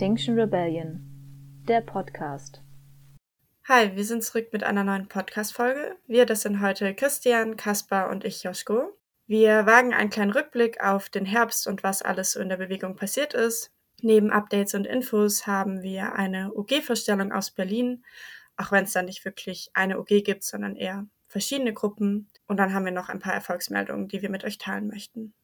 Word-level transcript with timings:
Extinction 0.00 0.40
Rebellion, 0.40 0.98
der 1.68 1.82
Podcast. 1.82 2.62
Hi, 3.68 3.94
wir 3.94 4.04
sind 4.06 4.24
zurück 4.24 4.48
mit 4.50 4.64
einer 4.64 4.82
neuen 4.82 5.08
Podcast-Folge. 5.08 5.94
Wir, 6.06 6.24
das 6.24 6.40
sind 6.40 6.62
heute 6.62 6.94
Christian, 6.94 7.58
Kaspar 7.58 8.08
und 8.08 8.24
ich, 8.24 8.42
Joschko. 8.42 8.96
Wir 9.26 9.66
wagen 9.66 9.92
einen 9.92 10.08
kleinen 10.08 10.30
Rückblick 10.30 10.82
auf 10.82 11.10
den 11.10 11.26
Herbst 11.26 11.66
und 11.66 11.82
was 11.82 12.00
alles 12.00 12.32
so 12.32 12.40
in 12.40 12.48
der 12.48 12.56
Bewegung 12.56 12.96
passiert 12.96 13.34
ist. 13.34 13.72
Neben 14.00 14.30
Updates 14.30 14.72
und 14.72 14.86
Infos 14.86 15.46
haben 15.46 15.82
wir 15.82 16.14
eine 16.14 16.50
OG-Vorstellung 16.54 17.30
aus 17.30 17.50
Berlin, 17.50 18.02
auch 18.56 18.72
wenn 18.72 18.84
es 18.84 18.94
da 18.94 19.02
nicht 19.02 19.26
wirklich 19.26 19.68
eine 19.74 19.98
OG 19.98 20.24
gibt, 20.24 20.44
sondern 20.44 20.76
eher 20.76 21.04
verschiedene 21.26 21.74
Gruppen. 21.74 22.30
Und 22.46 22.56
dann 22.56 22.72
haben 22.72 22.86
wir 22.86 22.92
noch 22.92 23.10
ein 23.10 23.18
paar 23.20 23.34
Erfolgsmeldungen, 23.34 24.08
die 24.08 24.22
wir 24.22 24.30
mit 24.30 24.44
euch 24.44 24.56
teilen 24.56 24.88
möchten. 24.88 25.34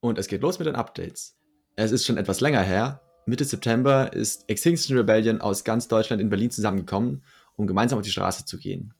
Und 0.00 0.18
es 0.18 0.28
geht 0.28 0.42
los 0.42 0.58
mit 0.58 0.68
den 0.68 0.76
Updates. 0.76 1.34
Es 1.76 1.92
ist 1.92 2.04
schon 2.04 2.18
etwas 2.18 2.42
länger 2.42 2.60
her. 2.60 3.00
Mitte 3.28 3.44
September 3.44 4.12
ist 4.12 4.48
Extinction 4.48 4.96
Rebellion 4.96 5.40
aus 5.40 5.64
ganz 5.64 5.88
Deutschland 5.88 6.22
in 6.22 6.28
Berlin 6.28 6.52
zusammengekommen, 6.52 7.24
um 7.56 7.66
gemeinsam 7.66 7.98
auf 7.98 8.04
die 8.04 8.12
Straße 8.12 8.44
zu 8.44 8.56
gehen. 8.56 8.94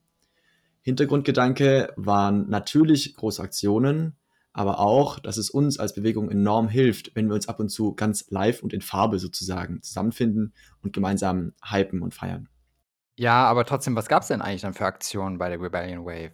Hintergrundgedanke 0.82 1.92
waren 1.94 2.50
natürlich 2.50 3.14
große 3.14 3.40
Aktionen, 3.40 4.16
aber 4.52 4.80
auch, 4.80 5.20
dass 5.20 5.36
es 5.36 5.48
uns 5.48 5.78
als 5.78 5.94
Bewegung 5.94 6.28
enorm 6.28 6.68
hilft, 6.68 7.14
wenn 7.14 7.28
wir 7.28 7.36
uns 7.36 7.48
ab 7.48 7.60
und 7.60 7.68
zu 7.68 7.94
ganz 7.94 8.28
live 8.30 8.64
und 8.64 8.72
in 8.72 8.80
Farbe 8.80 9.20
sozusagen 9.20 9.80
zusammenfinden 9.82 10.54
und 10.82 10.92
gemeinsam 10.92 11.52
hypen 11.62 12.02
und 12.02 12.12
feiern. 12.12 12.48
Ja, 13.16 13.44
aber 13.44 13.64
trotzdem, 13.64 13.94
was 13.94 14.08
gab 14.08 14.22
es 14.22 14.28
denn 14.28 14.42
eigentlich 14.42 14.62
dann 14.62 14.74
für 14.74 14.86
Aktionen 14.86 15.38
bei 15.38 15.50
der 15.50 15.60
Rebellion 15.60 16.04
Wave? 16.04 16.32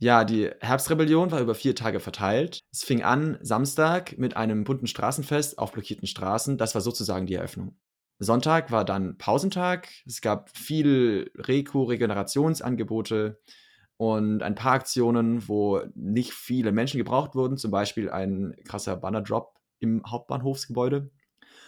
Ja, 0.00 0.24
die 0.24 0.48
Herbstrebellion 0.60 1.32
war 1.32 1.40
über 1.40 1.56
vier 1.56 1.74
Tage 1.74 1.98
verteilt. 1.98 2.60
Es 2.72 2.84
fing 2.84 3.02
an 3.02 3.36
Samstag 3.42 4.16
mit 4.16 4.36
einem 4.36 4.62
bunten 4.62 4.86
Straßenfest 4.86 5.58
auf 5.58 5.72
blockierten 5.72 6.06
Straßen. 6.06 6.56
Das 6.56 6.74
war 6.74 6.82
sozusagen 6.82 7.26
die 7.26 7.34
Eröffnung. 7.34 7.76
Sonntag 8.20 8.70
war 8.70 8.84
dann 8.84 9.18
Pausentag. 9.18 9.88
Es 10.06 10.20
gab 10.20 10.56
viel 10.56 11.32
Reku, 11.36 11.82
Regenerationsangebote 11.82 13.40
und 13.96 14.42
ein 14.44 14.54
paar 14.54 14.74
Aktionen, 14.74 15.48
wo 15.48 15.82
nicht 15.96 16.32
viele 16.32 16.70
Menschen 16.70 16.98
gebraucht 16.98 17.34
wurden. 17.34 17.56
Zum 17.56 17.72
Beispiel 17.72 18.08
ein 18.08 18.54
krasser 18.64 18.96
Bannerdrop 18.96 19.56
im 19.80 20.02
Hauptbahnhofsgebäude. 20.06 21.10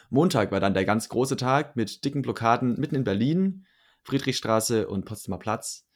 Montag 0.09 0.53
war 0.53 0.61
dann 0.61 0.75
der 0.75 0.85
ganz 0.85 1.09
große 1.09 1.37
Tag 1.37 1.75
mit 1.75 2.05
dicken 2.05 2.23
Blockaden 2.23 2.79
mitten 2.79 2.95
in 2.95 3.05
Berlin, 3.05 3.67
Friedrichstraße 4.05 4.87
und 4.87 5.05
Potsdamer 5.05 5.39
Platz. 5.39 5.90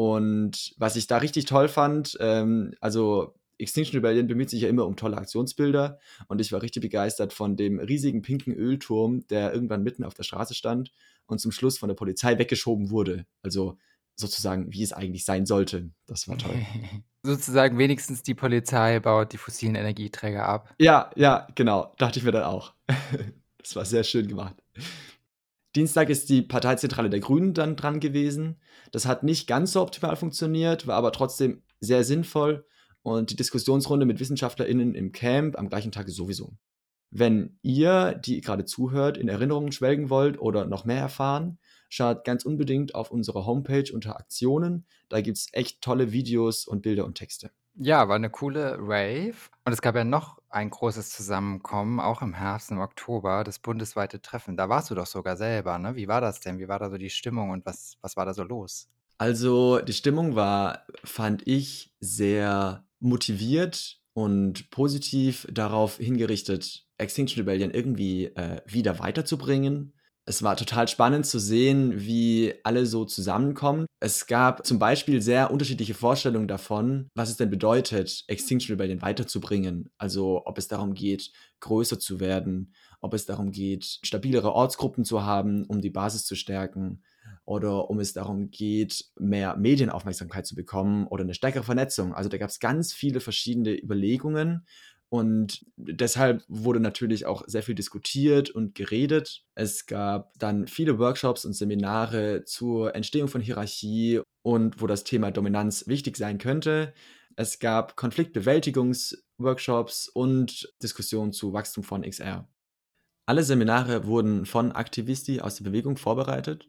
Und 0.00 0.72
was 0.78 0.96
ich 0.96 1.08
da 1.08 1.18
richtig 1.18 1.44
toll 1.44 1.68
fand, 1.68 2.16
ähm, 2.20 2.72
also 2.80 3.34
Extinction 3.58 3.98
Rebellion 3.98 4.28
bemüht 4.28 4.48
sich 4.48 4.62
ja 4.62 4.68
immer 4.70 4.86
um 4.86 4.96
tolle 4.96 5.18
Aktionsbilder 5.18 5.98
und 6.26 6.40
ich 6.40 6.52
war 6.52 6.62
richtig 6.62 6.80
begeistert 6.80 7.34
von 7.34 7.54
dem 7.54 7.78
riesigen 7.78 8.22
pinken 8.22 8.54
Ölturm, 8.54 9.26
der 9.26 9.52
irgendwann 9.52 9.82
mitten 9.82 10.02
auf 10.04 10.14
der 10.14 10.22
Straße 10.22 10.54
stand 10.54 10.90
und 11.26 11.38
zum 11.38 11.52
Schluss 11.52 11.76
von 11.76 11.90
der 11.90 11.96
Polizei 11.96 12.38
weggeschoben 12.38 12.88
wurde. 12.88 13.26
Also 13.42 13.76
sozusagen, 14.16 14.72
wie 14.72 14.82
es 14.82 14.94
eigentlich 14.94 15.26
sein 15.26 15.44
sollte. 15.44 15.90
Das 16.06 16.26
war 16.28 16.38
toll. 16.38 16.64
sozusagen 17.22 17.76
wenigstens 17.76 18.22
die 18.22 18.34
Polizei 18.34 19.00
baut 19.00 19.34
die 19.34 19.36
fossilen 19.36 19.74
Energieträger 19.74 20.46
ab. 20.46 20.74
Ja, 20.78 21.10
ja, 21.14 21.46
genau. 21.56 21.92
Dachte 21.98 22.20
ich 22.20 22.24
mir 22.24 22.32
dann 22.32 22.44
auch. 22.44 22.72
das 23.58 23.76
war 23.76 23.84
sehr 23.84 24.04
schön 24.04 24.28
gemacht. 24.28 24.54
Dienstag 25.76 26.10
ist 26.10 26.28
die 26.28 26.42
Parteizentrale 26.42 27.10
der 27.10 27.20
Grünen 27.20 27.54
dann 27.54 27.76
dran 27.76 28.00
gewesen. 28.00 28.60
Das 28.90 29.06
hat 29.06 29.22
nicht 29.22 29.46
ganz 29.46 29.72
so 29.72 29.82
optimal 29.82 30.16
funktioniert, 30.16 30.86
war 30.86 30.96
aber 30.96 31.12
trotzdem 31.12 31.62
sehr 31.78 32.04
sinnvoll. 32.04 32.66
Und 33.02 33.30
die 33.30 33.36
Diskussionsrunde 33.36 34.04
mit 34.04 34.20
WissenschaftlerInnen 34.20 34.94
im 34.94 35.12
Camp 35.12 35.58
am 35.58 35.68
gleichen 35.68 35.92
Tag 35.92 36.08
sowieso. 36.10 36.56
Wenn 37.10 37.58
ihr, 37.62 38.14
die 38.14 38.40
gerade 38.40 38.64
zuhört, 38.64 39.16
in 39.16 39.28
Erinnerungen 39.28 39.72
schwelgen 39.72 40.10
wollt 40.10 40.38
oder 40.38 40.66
noch 40.66 40.84
mehr 40.84 41.00
erfahren, 41.00 41.58
schaut 41.88 42.24
ganz 42.24 42.44
unbedingt 42.44 42.94
auf 42.94 43.10
unsere 43.10 43.46
Homepage 43.46 43.92
unter 43.92 44.16
Aktionen. 44.16 44.86
Da 45.08 45.20
gibt 45.20 45.38
es 45.38 45.48
echt 45.52 45.82
tolle 45.82 46.12
Videos 46.12 46.66
und 46.66 46.82
Bilder 46.82 47.04
und 47.04 47.14
Texte. 47.14 47.50
Ja, 47.74 48.08
war 48.08 48.16
eine 48.16 48.30
coole 48.30 48.76
Rave. 48.78 49.34
Und 49.64 49.72
es 49.72 49.80
gab 49.80 49.94
ja 49.94 50.04
noch 50.04 50.38
ein 50.48 50.70
großes 50.70 51.10
Zusammenkommen, 51.10 52.00
auch 52.00 52.22
im 52.22 52.34
Herbst, 52.34 52.70
im 52.70 52.78
Oktober, 52.78 53.44
das 53.44 53.58
bundesweite 53.58 54.20
Treffen. 54.20 54.56
Da 54.56 54.68
warst 54.68 54.90
du 54.90 54.94
doch 54.94 55.06
sogar 55.06 55.36
selber, 55.36 55.78
ne? 55.78 55.96
Wie 55.96 56.08
war 56.08 56.20
das 56.20 56.40
denn? 56.40 56.58
Wie 56.58 56.68
war 56.68 56.78
da 56.78 56.90
so 56.90 56.98
die 56.98 57.10
Stimmung 57.10 57.50
und 57.50 57.64
was, 57.64 57.96
was 58.00 58.16
war 58.16 58.26
da 58.26 58.34
so 58.34 58.42
los? 58.42 58.88
Also 59.18 59.78
die 59.80 59.92
Stimmung 59.92 60.34
war, 60.34 60.86
fand 61.04 61.46
ich, 61.46 61.94
sehr 62.00 62.84
motiviert 62.98 64.00
und 64.12 64.70
positiv 64.70 65.46
darauf 65.50 65.98
hingerichtet, 65.98 66.86
Extinction 66.98 67.40
Rebellion 67.40 67.70
irgendwie 67.70 68.26
äh, 68.26 68.60
wieder 68.66 68.98
weiterzubringen 68.98 69.94
es 70.30 70.44
war 70.44 70.56
total 70.56 70.86
spannend 70.86 71.26
zu 71.26 71.40
sehen, 71.40 71.92
wie 71.96 72.54
alle 72.62 72.86
so 72.86 73.04
zusammenkommen. 73.04 73.86
Es 73.98 74.28
gab 74.28 74.64
zum 74.64 74.78
Beispiel 74.78 75.20
sehr 75.20 75.50
unterschiedliche 75.50 75.92
Vorstellungen 75.92 76.46
davon, 76.46 77.08
was 77.16 77.30
es 77.30 77.36
denn 77.36 77.50
bedeutet, 77.50 78.22
Extinction 78.28 78.74
Rebellion 78.74 79.02
weiterzubringen. 79.02 79.90
Also 79.98 80.42
ob 80.44 80.56
es 80.56 80.68
darum 80.68 80.94
geht, 80.94 81.32
größer 81.58 81.98
zu 81.98 82.20
werden, 82.20 82.72
ob 83.00 83.12
es 83.12 83.26
darum 83.26 83.50
geht, 83.50 83.98
stabilere 84.04 84.52
Ortsgruppen 84.52 85.04
zu 85.04 85.24
haben, 85.24 85.64
um 85.64 85.80
die 85.80 85.90
Basis 85.90 86.24
zu 86.26 86.36
stärken, 86.36 87.02
oder 87.44 87.90
um 87.90 87.98
es 87.98 88.12
darum 88.12 88.50
geht, 88.50 89.06
mehr 89.18 89.56
Medienaufmerksamkeit 89.56 90.46
zu 90.46 90.54
bekommen 90.54 91.06
oder 91.08 91.24
eine 91.24 91.34
stärkere 91.34 91.64
Vernetzung. 91.64 92.14
Also 92.14 92.28
da 92.28 92.38
gab 92.38 92.50
es 92.50 92.60
ganz 92.60 92.92
viele 92.92 93.20
verschiedene 93.20 93.76
Überlegungen 93.76 94.66
und 95.10 95.66
deshalb 95.76 96.44
wurde 96.46 96.78
natürlich 96.78 97.26
auch 97.26 97.42
sehr 97.48 97.64
viel 97.64 97.74
diskutiert 97.74 98.48
und 98.48 98.76
geredet. 98.76 99.42
Es 99.56 99.86
gab 99.86 100.38
dann 100.38 100.68
viele 100.68 101.00
Workshops 101.00 101.44
und 101.44 101.52
Seminare 101.52 102.44
zur 102.44 102.94
Entstehung 102.94 103.26
von 103.26 103.40
Hierarchie 103.40 104.20
und 104.42 104.80
wo 104.80 104.86
das 104.86 105.02
Thema 105.02 105.32
Dominanz 105.32 105.88
wichtig 105.88 106.16
sein 106.16 106.38
könnte. 106.38 106.94
Es 107.34 107.58
gab 107.58 107.96
Konfliktbewältigungsworkshops 107.96 110.08
und 110.08 110.72
Diskussionen 110.80 111.32
zu 111.32 111.52
Wachstum 111.52 111.82
von 111.82 112.02
XR. 112.02 112.48
Alle 113.26 113.42
Seminare 113.42 114.06
wurden 114.06 114.46
von 114.46 114.70
Aktivisti 114.70 115.40
aus 115.40 115.56
der 115.56 115.64
Bewegung 115.64 115.96
vorbereitet. 115.96 116.68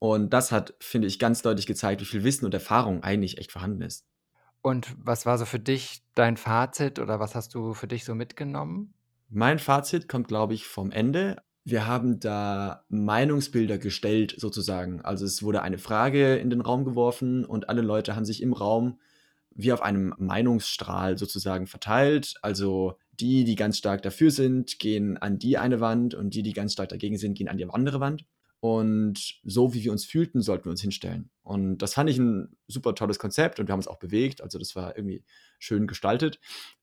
Und 0.00 0.32
das 0.32 0.50
hat, 0.50 0.74
finde 0.80 1.06
ich, 1.06 1.20
ganz 1.20 1.42
deutlich 1.42 1.66
gezeigt, 1.66 2.00
wie 2.00 2.06
viel 2.06 2.24
Wissen 2.24 2.44
und 2.44 2.54
Erfahrung 2.54 3.04
eigentlich 3.04 3.38
echt 3.38 3.52
vorhanden 3.52 3.82
ist. 3.82 4.04
Und 4.62 4.94
was 4.98 5.26
war 5.26 5.38
so 5.38 5.44
für 5.44 5.58
dich 5.58 6.02
dein 6.14 6.36
Fazit 6.36 6.98
oder 6.98 7.20
was 7.20 7.34
hast 7.34 7.54
du 7.54 7.74
für 7.74 7.88
dich 7.88 8.04
so 8.04 8.14
mitgenommen? 8.14 8.94
Mein 9.28 9.58
Fazit 9.58 10.08
kommt, 10.08 10.28
glaube 10.28 10.54
ich, 10.54 10.66
vom 10.66 10.90
Ende. 10.90 11.36
Wir 11.64 11.86
haben 11.86 12.18
da 12.18 12.84
Meinungsbilder 12.88 13.78
gestellt, 13.78 14.34
sozusagen. 14.38 15.02
Also 15.02 15.26
es 15.26 15.42
wurde 15.42 15.62
eine 15.62 15.78
Frage 15.78 16.36
in 16.36 16.50
den 16.50 16.62
Raum 16.62 16.84
geworfen 16.84 17.44
und 17.44 17.68
alle 17.68 17.82
Leute 17.82 18.16
haben 18.16 18.24
sich 18.24 18.42
im 18.42 18.52
Raum 18.52 18.98
wie 19.54 19.72
auf 19.72 19.82
einem 19.82 20.14
Meinungsstrahl 20.18 21.18
sozusagen 21.18 21.66
verteilt. 21.66 22.34
Also 22.42 22.96
die, 23.20 23.44
die 23.44 23.56
ganz 23.56 23.76
stark 23.76 24.02
dafür 24.02 24.30
sind, 24.30 24.78
gehen 24.78 25.18
an 25.18 25.38
die 25.38 25.58
eine 25.58 25.80
Wand 25.80 26.14
und 26.14 26.34
die, 26.34 26.42
die 26.42 26.52
ganz 26.52 26.72
stark 26.72 26.88
dagegen 26.88 27.18
sind, 27.18 27.36
gehen 27.36 27.48
an 27.48 27.58
die 27.58 27.68
andere 27.68 28.00
Wand. 28.00 28.24
Und 28.60 29.40
so 29.44 29.72
wie 29.72 29.84
wir 29.84 29.92
uns 29.92 30.04
fühlten, 30.04 30.42
sollten 30.42 30.64
wir 30.64 30.70
uns 30.70 30.80
hinstellen. 30.80 31.30
Und 31.42 31.78
das 31.78 31.94
fand 31.94 32.10
ich 32.10 32.18
ein 32.18 32.56
super 32.66 32.94
tolles 32.94 33.18
Konzept 33.18 33.60
und 33.60 33.68
wir 33.68 33.72
haben 33.72 33.78
uns 33.78 33.88
auch 33.88 33.98
bewegt. 34.00 34.42
Also 34.42 34.58
das 34.58 34.74
war 34.74 34.96
irgendwie 34.96 35.24
schön 35.58 35.86
gestaltet. 35.86 36.40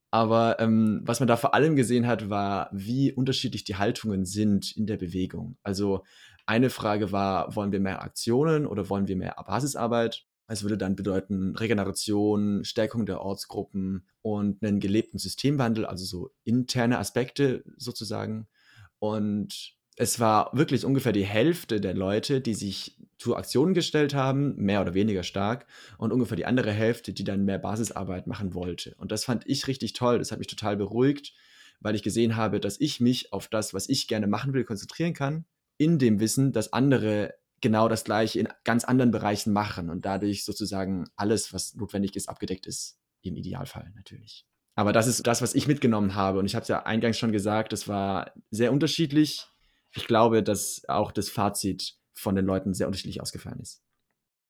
Aber 0.10 0.60
ähm, 0.62 1.02
was 1.04 1.20
man 1.20 1.28
da 1.28 1.36
vor 1.36 1.54
allem 1.54 1.76
gesehen 1.76 2.08
hat, 2.08 2.30
war, 2.30 2.70
wie 2.72 3.12
unterschiedlich 3.12 3.66
die 3.66 3.76
Haltungen 3.76 4.24
sind 4.24 4.76
in 4.78 4.88
der 4.88 4.96
Bewegung. 4.96 5.58
Also 5.62 6.04
eine 6.46 6.70
Frage 6.70 7.12
war, 7.12 7.56
wollen 7.56 7.74
wir 7.74 7.82
mehr 7.82 8.02
Aktionen 8.02 8.66
oder 8.66 8.90
wollen 8.90 9.10
wir 9.10 9.18
mehr 9.18 9.36
Basisarbeit? 9.46 10.26
Es 10.48 10.62
würde 10.64 10.78
dann 10.78 10.96
bedeuten 10.96 11.56
Regeneration, 11.56 12.64
Stärkung 12.64 13.06
der 13.06 13.22
Ortsgruppen 13.22 14.08
und 14.22 14.64
einen 14.64 14.80
gelebten 14.80 15.18
Systemwandel, 15.18 15.86
also 15.86 16.06
so 16.06 16.30
interne 16.44 17.00
Aspekte 17.00 17.64
sozusagen. 17.78 18.48
Und 19.00 19.75
es 19.96 20.20
war 20.20 20.50
wirklich 20.54 20.86
ungefähr 20.86 21.14
die 21.14 21.26
Hälfte 21.26 21.80
der 21.80 21.94
Leute, 21.94 22.42
die 22.42 22.54
sich 22.54 22.98
zu 23.18 23.36
Aktionen 23.36 23.74
gestellt 23.74 24.14
haben, 24.14 24.56
mehr 24.58 24.82
oder 24.82 24.94
weniger 24.94 25.24
stark, 25.24 25.66
und 25.98 26.12
ungefähr 26.12 26.36
die 26.36 26.46
andere 26.46 26.72
Hälfte, 26.72 27.14
die 27.14 27.24
dann 27.24 27.46
mehr 27.46 27.60
Basisarbeit 27.60 28.28
machen 28.28 28.54
wollte. 28.54 28.94
Und 28.98 29.12
das 29.12 29.24
fand 29.24 29.48
ich 29.48 29.68
richtig 29.68 29.94
toll. 29.94 30.20
Das 30.20 30.32
hat 30.32 30.40
mich 30.40 30.48
total 30.48 30.76
beruhigt, 30.76 31.34
weil 31.80 31.96
ich 31.96 32.04
gesehen 32.04 32.36
habe, 32.36 32.60
dass 32.60 32.80
ich 32.80 33.00
mich 33.00 33.32
auf 33.32 33.48
das, 33.48 33.74
was 33.74 33.88
ich 33.88 34.08
gerne 34.08 34.28
machen 34.28 34.54
will, 34.54 34.66
konzentrieren 34.66 35.14
kann, 35.14 35.46
in 35.78 35.98
dem 35.98 36.20
Wissen, 36.20 36.52
dass 36.52 36.74
andere 36.74 37.36
genau 37.62 37.88
das 37.88 38.04
gleiche 38.04 38.40
in 38.40 38.50
ganz 38.66 38.84
anderen 38.84 39.12
Bereichen 39.12 39.54
machen 39.54 39.90
und 39.90 40.06
dadurch 40.06 40.44
sozusagen 40.44 41.06
alles, 41.16 41.54
was 41.54 41.74
notwendig 41.76 42.16
ist, 42.16 42.28
abgedeckt 42.28 42.68
ist. 42.68 43.00
Im 43.22 43.38
Idealfall 43.38 43.92
natürlich. 43.96 44.46
Aber 44.76 44.94
das 44.94 45.08
ist 45.08 45.26
das, 45.26 45.42
was 45.42 45.56
ich 45.56 45.68
mitgenommen 45.68 46.16
habe. 46.16 46.38
Und 46.38 46.46
ich 46.46 46.54
habe 46.54 46.62
es 46.62 46.68
ja 46.68 46.84
eingangs 46.84 47.18
schon 47.18 47.32
gesagt, 47.32 47.74
es 47.74 47.88
war 47.88 48.34
sehr 48.52 48.72
unterschiedlich 48.72 49.48
ich 49.96 50.08
glaube, 50.08 50.44
dass 50.44 50.84
auch 50.88 51.12
das 51.12 51.30
Fazit 51.30 51.96
von 52.14 52.36
den 52.36 52.46
Leuten 52.46 52.74
sehr 52.74 52.88
unterschiedlich 52.88 53.22
ausgefallen 53.22 53.60
ist. 53.60 53.82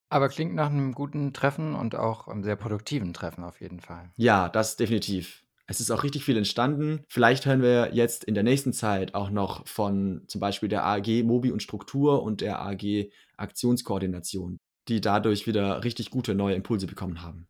Aber 0.10 0.30
klingt 0.30 0.54
nach 0.54 0.70
einem 0.70 0.94
guten 0.94 1.34
Treffen 1.34 1.76
und 1.76 1.96
auch 1.96 2.28
einem 2.28 2.44
sehr 2.44 2.56
produktiven 2.56 3.14
Treffen 3.14 3.44
auf 3.44 3.60
jeden 3.60 3.80
Fall. 3.80 4.12
Ja, 4.18 4.50
das 4.50 4.76
definitiv. 4.76 5.44
Es 5.68 5.80
ist 5.80 5.90
auch 5.90 6.04
richtig 6.04 6.24
viel 6.24 6.38
entstanden. 6.38 7.04
Vielleicht 7.10 7.48
hören 7.48 7.64
wir 7.64 7.90
jetzt 7.94 8.24
in 8.24 8.36
der 8.36 8.44
nächsten 8.44 8.72
Zeit 8.72 9.16
auch 9.16 9.32
noch 9.32 9.68
von 9.68 10.24
zum 10.28 10.40
Beispiel 10.40 10.70
der 10.70 10.86
AG 10.86 11.24
Mobi 11.24 11.52
und 11.52 11.64
Struktur 11.64 12.22
und 12.22 12.42
der 12.42 12.62
AG 12.62 13.10
Aktionskoordination, 13.36 14.60
die 14.88 15.02
dadurch 15.02 15.48
wieder 15.48 15.84
richtig 15.84 16.12
gute 16.12 16.36
neue 16.36 16.56
Impulse 16.56 16.86
bekommen 16.86 17.24
haben. 17.24 17.48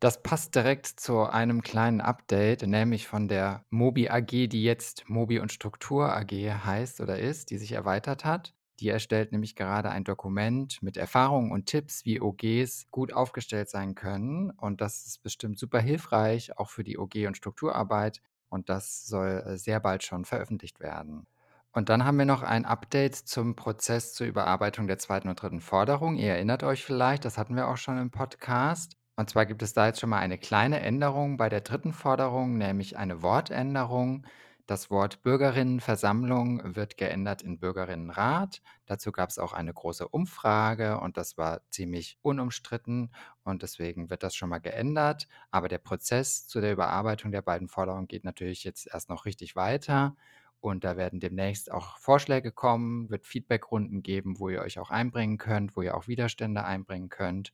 Das 0.00 0.22
passt 0.22 0.54
direkt 0.54 0.86
zu 0.86 1.24
einem 1.26 1.60
kleinen 1.60 2.00
Update, 2.00 2.66
nämlich 2.66 3.06
von 3.06 3.28
der 3.28 3.66
Mobi 3.68 4.08
AG, 4.08 4.48
die 4.48 4.64
jetzt 4.64 5.10
Mobi 5.10 5.40
und 5.40 5.52
Struktur 5.52 6.16
AG 6.16 6.32
heißt 6.32 7.02
oder 7.02 7.18
ist, 7.18 7.50
die 7.50 7.58
sich 7.58 7.72
erweitert 7.72 8.24
hat. 8.24 8.54
Die 8.80 8.88
erstellt 8.88 9.30
nämlich 9.30 9.56
gerade 9.56 9.90
ein 9.90 10.04
Dokument 10.04 10.82
mit 10.82 10.96
Erfahrungen 10.96 11.52
und 11.52 11.66
Tipps, 11.66 12.06
wie 12.06 12.18
OGs 12.18 12.86
gut 12.90 13.12
aufgestellt 13.12 13.68
sein 13.68 13.94
können. 13.94 14.50
Und 14.52 14.80
das 14.80 15.04
ist 15.04 15.22
bestimmt 15.22 15.58
super 15.58 15.80
hilfreich, 15.80 16.56
auch 16.56 16.70
für 16.70 16.82
die 16.82 16.98
OG- 16.98 17.26
und 17.26 17.36
Strukturarbeit. 17.36 18.22
Und 18.48 18.70
das 18.70 19.06
soll 19.06 19.44
äh, 19.46 19.58
sehr 19.58 19.80
bald 19.80 20.02
schon 20.02 20.24
veröffentlicht 20.24 20.80
werden. 20.80 21.26
Und 21.72 21.90
dann 21.90 22.06
haben 22.06 22.18
wir 22.18 22.24
noch 22.24 22.42
ein 22.42 22.64
Update 22.64 23.16
zum 23.16 23.54
Prozess 23.54 24.14
zur 24.14 24.26
Überarbeitung 24.26 24.86
der 24.86 24.98
zweiten 24.98 25.28
und 25.28 25.42
dritten 25.42 25.60
Forderung. 25.60 26.16
Ihr 26.16 26.32
erinnert 26.32 26.62
euch 26.62 26.82
vielleicht, 26.86 27.26
das 27.26 27.36
hatten 27.36 27.54
wir 27.54 27.68
auch 27.68 27.76
schon 27.76 27.98
im 27.98 28.10
Podcast. 28.10 28.96
Und 29.20 29.28
zwar 29.28 29.44
gibt 29.44 29.60
es 29.60 29.74
da 29.74 29.86
jetzt 29.86 30.00
schon 30.00 30.08
mal 30.08 30.20
eine 30.20 30.38
kleine 30.38 30.80
Änderung 30.80 31.36
bei 31.36 31.50
der 31.50 31.60
dritten 31.60 31.92
Forderung, 31.92 32.56
nämlich 32.56 32.96
eine 32.96 33.20
Wortänderung. 33.20 34.26
Das 34.66 34.90
Wort 34.90 35.22
Bürgerinnenversammlung 35.22 36.74
wird 36.74 36.96
geändert 36.96 37.42
in 37.42 37.58
Bürgerinnenrat. 37.58 38.62
Dazu 38.86 39.12
gab 39.12 39.28
es 39.28 39.38
auch 39.38 39.52
eine 39.52 39.74
große 39.74 40.08
Umfrage 40.08 41.00
und 41.00 41.18
das 41.18 41.36
war 41.36 41.60
ziemlich 41.68 42.18
unumstritten 42.22 43.10
und 43.44 43.60
deswegen 43.60 44.08
wird 44.08 44.22
das 44.22 44.34
schon 44.34 44.48
mal 44.48 44.56
geändert. 44.56 45.28
Aber 45.50 45.68
der 45.68 45.76
Prozess 45.76 46.48
zu 46.48 46.62
der 46.62 46.72
Überarbeitung 46.72 47.30
der 47.30 47.42
beiden 47.42 47.68
Forderungen 47.68 48.08
geht 48.08 48.24
natürlich 48.24 48.64
jetzt 48.64 48.88
erst 48.90 49.10
noch 49.10 49.26
richtig 49.26 49.54
weiter. 49.54 50.16
Und 50.60 50.82
da 50.84 50.96
werden 50.96 51.20
demnächst 51.20 51.70
auch 51.70 51.98
Vorschläge 51.98 52.52
kommen, 52.52 53.10
wird 53.10 53.26
Feedbackrunden 53.26 54.02
geben, 54.02 54.38
wo 54.38 54.48
ihr 54.48 54.62
euch 54.62 54.78
auch 54.78 54.90
einbringen 54.90 55.36
könnt, 55.36 55.76
wo 55.76 55.82
ihr 55.82 55.94
auch 55.94 56.08
Widerstände 56.08 56.64
einbringen 56.64 57.10
könnt. 57.10 57.52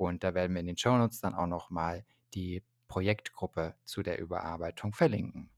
Und 0.00 0.24
da 0.24 0.32
werden 0.32 0.54
wir 0.54 0.60
in 0.60 0.66
den 0.66 0.78
Shownotes 0.78 1.20
dann 1.20 1.34
auch 1.34 1.46
nochmal 1.46 2.06
die 2.32 2.62
Projektgruppe 2.88 3.74
zu 3.84 4.02
der 4.02 4.18
Überarbeitung 4.18 4.94
verlinken. 4.94 5.50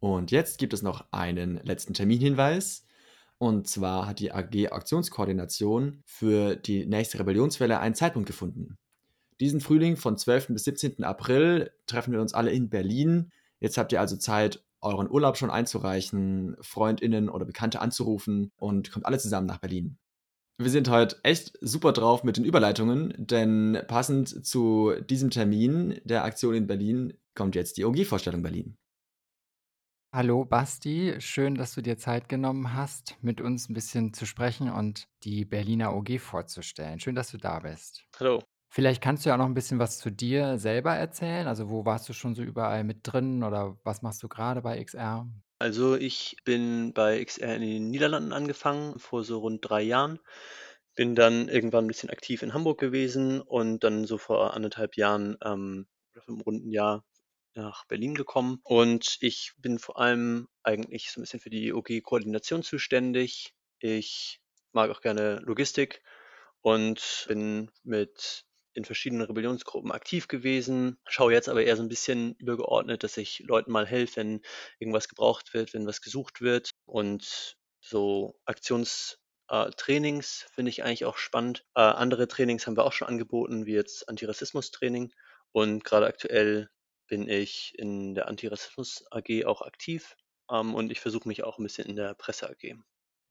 Und 0.00 0.32
jetzt 0.32 0.58
gibt 0.58 0.72
es 0.72 0.82
noch 0.82 1.04
einen 1.12 1.58
letzten 1.58 1.94
Terminhinweis. 1.94 2.86
Und 3.38 3.68
zwar 3.68 4.08
hat 4.08 4.18
die 4.18 4.32
AG 4.32 4.72
Aktionskoordination 4.72 6.02
für 6.04 6.56
die 6.56 6.86
nächste 6.86 7.20
Rebellionswelle 7.20 7.78
einen 7.78 7.94
Zeitpunkt 7.94 8.26
gefunden. 8.26 8.78
Diesen 9.38 9.60
Frühling 9.60 9.96
von 9.96 10.18
12. 10.18 10.48
bis 10.48 10.64
17. 10.64 11.04
April 11.04 11.70
treffen 11.86 12.12
wir 12.12 12.20
uns 12.20 12.34
alle 12.34 12.50
in 12.50 12.70
Berlin. 12.70 13.30
Jetzt 13.60 13.78
habt 13.78 13.92
ihr 13.92 14.00
also 14.00 14.16
Zeit, 14.16 14.64
euren 14.80 15.08
Urlaub 15.08 15.36
schon 15.36 15.50
einzureichen, 15.50 16.56
Freundinnen 16.60 17.28
oder 17.28 17.44
Bekannte 17.44 17.80
anzurufen 17.80 18.50
und 18.56 18.90
kommt 18.90 19.06
alle 19.06 19.20
zusammen 19.20 19.46
nach 19.46 19.58
Berlin. 19.58 19.98
Wir 20.56 20.70
sind 20.70 20.88
heute 20.88 21.16
echt 21.24 21.58
super 21.60 21.92
drauf 21.92 22.22
mit 22.22 22.36
den 22.36 22.44
Überleitungen, 22.44 23.12
denn 23.18 23.82
passend 23.88 24.46
zu 24.46 24.94
diesem 25.00 25.30
Termin 25.30 26.00
der 26.04 26.22
Aktion 26.22 26.54
in 26.54 26.68
Berlin 26.68 27.18
kommt 27.34 27.56
jetzt 27.56 27.76
die 27.76 27.84
OG-Vorstellung 27.84 28.42
Berlin. 28.42 28.76
Hallo 30.14 30.44
Basti, 30.44 31.16
schön, 31.18 31.56
dass 31.56 31.74
du 31.74 31.82
dir 31.82 31.98
Zeit 31.98 32.28
genommen 32.28 32.72
hast, 32.72 33.16
mit 33.20 33.40
uns 33.40 33.68
ein 33.68 33.74
bisschen 33.74 34.12
zu 34.12 34.26
sprechen 34.26 34.70
und 34.70 35.08
die 35.24 35.44
Berliner 35.44 35.92
OG 35.92 36.20
vorzustellen. 36.20 37.00
Schön, 37.00 37.16
dass 37.16 37.32
du 37.32 37.36
da 37.36 37.58
bist. 37.58 38.04
Hallo. 38.20 38.40
Vielleicht 38.72 39.02
kannst 39.02 39.24
du 39.24 39.30
ja 39.30 39.34
auch 39.34 39.38
noch 39.38 39.46
ein 39.46 39.54
bisschen 39.54 39.80
was 39.80 39.98
zu 39.98 40.10
dir 40.10 40.58
selber 40.58 40.94
erzählen. 40.94 41.48
Also 41.48 41.68
wo 41.68 41.84
warst 41.84 42.08
du 42.08 42.12
schon 42.12 42.36
so 42.36 42.44
überall 42.44 42.84
mit 42.84 43.00
drin 43.02 43.42
oder 43.42 43.76
was 43.82 44.02
machst 44.02 44.22
du 44.22 44.28
gerade 44.28 44.62
bei 44.62 44.80
XR? 44.82 45.28
Also 45.58 45.96
ich 45.96 46.36
bin 46.44 46.92
bei 46.92 47.20
XR 47.20 47.56
in 47.56 47.62
den 47.62 47.90
Niederlanden 47.90 48.32
angefangen, 48.32 48.98
vor 48.98 49.24
so 49.24 49.38
rund 49.38 49.68
drei 49.68 49.82
Jahren. 49.82 50.20
Bin 50.94 51.14
dann 51.14 51.48
irgendwann 51.48 51.84
ein 51.84 51.88
bisschen 51.88 52.10
aktiv 52.10 52.42
in 52.42 52.54
Hamburg 52.54 52.78
gewesen 52.78 53.40
und 53.40 53.82
dann 53.84 54.06
so 54.06 54.18
vor 54.18 54.54
anderthalb 54.54 54.96
Jahren 54.96 55.36
ähm, 55.42 55.86
oder 56.12 56.22
für 56.22 56.32
ein 56.32 56.40
runden 56.40 56.70
Jahr 56.70 57.04
nach 57.54 57.84
Berlin 57.86 58.14
gekommen. 58.14 58.60
Und 58.64 59.16
ich 59.20 59.52
bin 59.58 59.78
vor 59.78 59.98
allem 59.98 60.48
eigentlich 60.62 61.10
so 61.10 61.20
ein 61.20 61.22
bisschen 61.22 61.40
für 61.40 61.50
die 61.50 61.72
OG-Koordination 61.72 62.62
zuständig. 62.62 63.54
Ich 63.78 64.40
mag 64.72 64.90
auch 64.90 65.00
gerne 65.00 65.40
Logistik 65.44 66.02
und 66.62 67.26
bin 67.28 67.70
mit 67.82 68.44
in 68.74 68.84
verschiedenen 68.84 69.26
Rebellionsgruppen 69.26 69.92
aktiv 69.92 70.28
gewesen, 70.28 70.98
schaue 71.06 71.32
jetzt 71.32 71.48
aber 71.48 71.64
eher 71.64 71.76
so 71.76 71.82
ein 71.82 71.88
bisschen 71.88 72.34
übergeordnet, 72.34 73.02
dass 73.02 73.16
ich 73.16 73.40
Leuten 73.46 73.72
mal 73.72 73.86
helfe, 73.86 74.16
wenn 74.16 74.42
irgendwas 74.78 75.08
gebraucht 75.08 75.54
wird, 75.54 75.72
wenn 75.74 75.86
was 75.86 76.00
gesucht 76.02 76.40
wird. 76.40 76.70
Und 76.84 77.56
so 77.80 78.38
Aktionstrainings 78.44 80.42
äh, 80.42 80.54
finde 80.54 80.70
ich 80.70 80.82
eigentlich 80.82 81.04
auch 81.04 81.16
spannend. 81.16 81.64
Äh, 81.74 81.80
andere 81.80 82.28
Trainings 82.28 82.66
haben 82.66 82.76
wir 82.76 82.84
auch 82.84 82.92
schon 82.92 83.08
angeboten, 83.08 83.66
wie 83.66 83.74
jetzt 83.74 84.08
Antirassismus-Training. 84.08 85.12
Und 85.52 85.84
gerade 85.84 86.06
aktuell 86.06 86.68
bin 87.06 87.28
ich 87.28 87.74
in 87.76 88.14
der 88.14 88.28
Antirassismus 88.28 89.04
AG 89.10 89.44
auch 89.44 89.62
aktiv 89.62 90.16
ähm, 90.50 90.74
und 90.74 90.90
ich 90.90 91.00
versuche 91.00 91.28
mich 91.28 91.44
auch 91.44 91.58
ein 91.58 91.62
bisschen 91.62 91.86
in 91.88 91.96
der 91.96 92.14
Presse 92.14 92.48
AG. 92.50 92.76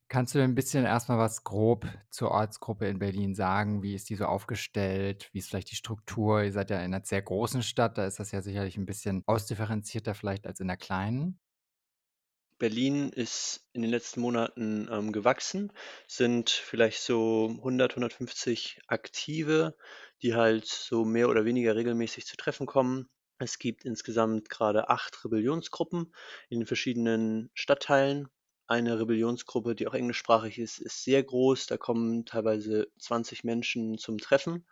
Kannst 0.09 0.35
du 0.35 0.44
ein 0.44 0.53
bisschen 0.53 0.85
erstmal 0.85 1.17
was 1.17 1.44
grob 1.44 1.88
zur 2.09 2.29
Ortsgruppe 2.31 2.88
in 2.88 3.00
Berlin 3.00 3.33
sagen? 3.33 3.81
Wie 3.81 3.95
ist 3.95 4.09
die 4.09 4.15
so 4.15 4.25
aufgestellt? 4.25 5.29
Wie 5.31 5.39
ist 5.39 5.50
vielleicht 5.50 5.71
die 5.71 5.75
Struktur? 5.75 6.44
Ihr 6.44 6.51
seid 6.51 6.69
ja 6.69 6.77
in 6.77 6.94
einer 6.94 7.03
sehr 7.03 7.21
großen 7.21 7.63
Stadt, 7.63 7.97
da 7.97 8.05
ist 8.05 8.19
das 8.19 8.31
ja 8.31 8.41
sicherlich 8.41 8.77
ein 8.77 8.85
bisschen 8.85 9.23
ausdifferenzierter 9.25 10.13
vielleicht 10.13 10.45
als 10.45 10.59
in 10.59 10.67
der 10.67 10.77
kleinen. 10.77 11.39
Berlin 12.59 13.09
ist 13.09 13.67
in 13.73 13.81
den 13.81 13.91
letzten 13.91 14.21
Monaten 14.21 14.88
ähm, 14.91 15.11
gewachsen, 15.11 15.73
sind 16.07 16.49
vielleicht 16.49 17.01
so 17.01 17.49
100, 17.57 17.91
150 17.91 18.81
Aktive, 18.88 19.75
die 20.21 20.35
halt 20.35 20.65
so 20.65 21.03
mehr 21.03 21.27
oder 21.29 21.44
weniger 21.44 21.75
regelmäßig 21.75 22.25
zu 22.25 22.38
Treffen 22.38 22.67
kommen. 22.67 23.09
Es 23.39 23.59
gibt 23.59 23.83
insgesamt 23.83 24.49
gerade 24.49 24.89
acht 24.89 25.25
Rebellionsgruppen 25.25 26.13
in 26.49 26.59
den 26.61 26.67
verschiedenen 26.67 27.49
Stadtteilen 27.53 28.29
eine 28.73 28.99
Rebellionsgruppe, 28.99 29.75
die 29.75 29.87
auch 29.87 29.93
englischsprachig 29.93 30.59
ist, 30.59 30.79
ist 30.79 31.03
sehr 31.03 31.23
groß. 31.23 31.67
Da 31.67 31.77
kommen 31.77 32.25
teilweise 32.25 32.87
20 32.99 33.43
Menschen 33.43 33.97
zum 33.97 34.17
Treffen. 34.17 34.65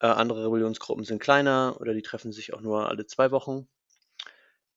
Äh, 0.00 0.06
andere 0.06 0.46
Rebellionsgruppen 0.46 1.04
sind 1.04 1.20
kleiner 1.20 1.76
oder 1.80 1.94
die 1.94 2.02
treffen 2.02 2.32
sich 2.32 2.54
auch 2.54 2.60
nur 2.60 2.88
alle 2.88 3.06
zwei 3.06 3.30
Wochen. 3.30 3.68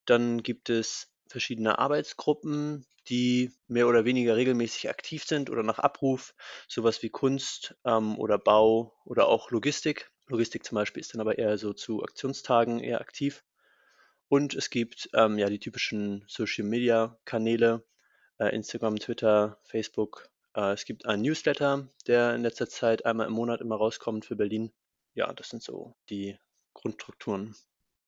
Dann 0.05 0.43
gibt 0.43 0.69
es 0.69 1.11
verschiedene 1.27 1.77
Arbeitsgruppen, 1.77 2.85
die 3.07 3.51
mehr 3.68 3.87
oder 3.87 4.06
weniger 4.06 4.35
regelmäßig 4.35 4.89
aktiv 4.89 5.23
sind 5.23 5.49
oder 5.49 5.63
nach 5.63 5.79
Abruf, 5.79 6.33
sowas 6.68 7.01
wie 7.03 7.09
Kunst 7.09 7.75
ähm, 7.85 8.18
oder 8.18 8.37
Bau 8.37 8.95
oder 9.06 9.27
auch 9.27 9.51
Logistik. 9.51 10.11
Logistik 10.27 10.63
zum 10.63 10.75
Beispiel 10.75 11.01
ist 11.01 11.13
dann 11.13 11.21
aber 11.21 11.37
eher 11.37 11.57
so 11.57 11.73
zu 11.73 12.03
Aktionstagen 12.03 12.79
eher 12.79 13.01
aktiv. 13.01 13.44
Und 14.27 14.53
es 14.53 14.69
gibt 14.69 15.09
ähm, 15.13 15.39
ja 15.39 15.49
die 15.49 15.59
typischen 15.59 16.23
Social-Media-Kanäle, 16.27 17.83
äh, 17.83 17.98
Instagram, 18.47 18.97
Twitter, 18.97 19.59
Facebook. 19.63 20.29
Äh, 20.55 20.73
es 20.73 20.85
gibt 20.85 21.05
einen 21.05 21.21
Newsletter, 21.21 21.89
der 22.07 22.35
in 22.35 22.41
letzter 22.41 22.69
Zeit 22.69 23.05
einmal 23.05 23.27
im 23.27 23.33
Monat 23.33 23.61
immer 23.61 23.75
rauskommt 23.75 24.25
für 24.25 24.35
Berlin. 24.35 24.71
Ja, 25.13 25.33
das 25.33 25.49
sind 25.49 25.63
so 25.63 25.95
die 26.09 26.37
Grundstrukturen. 26.73 27.55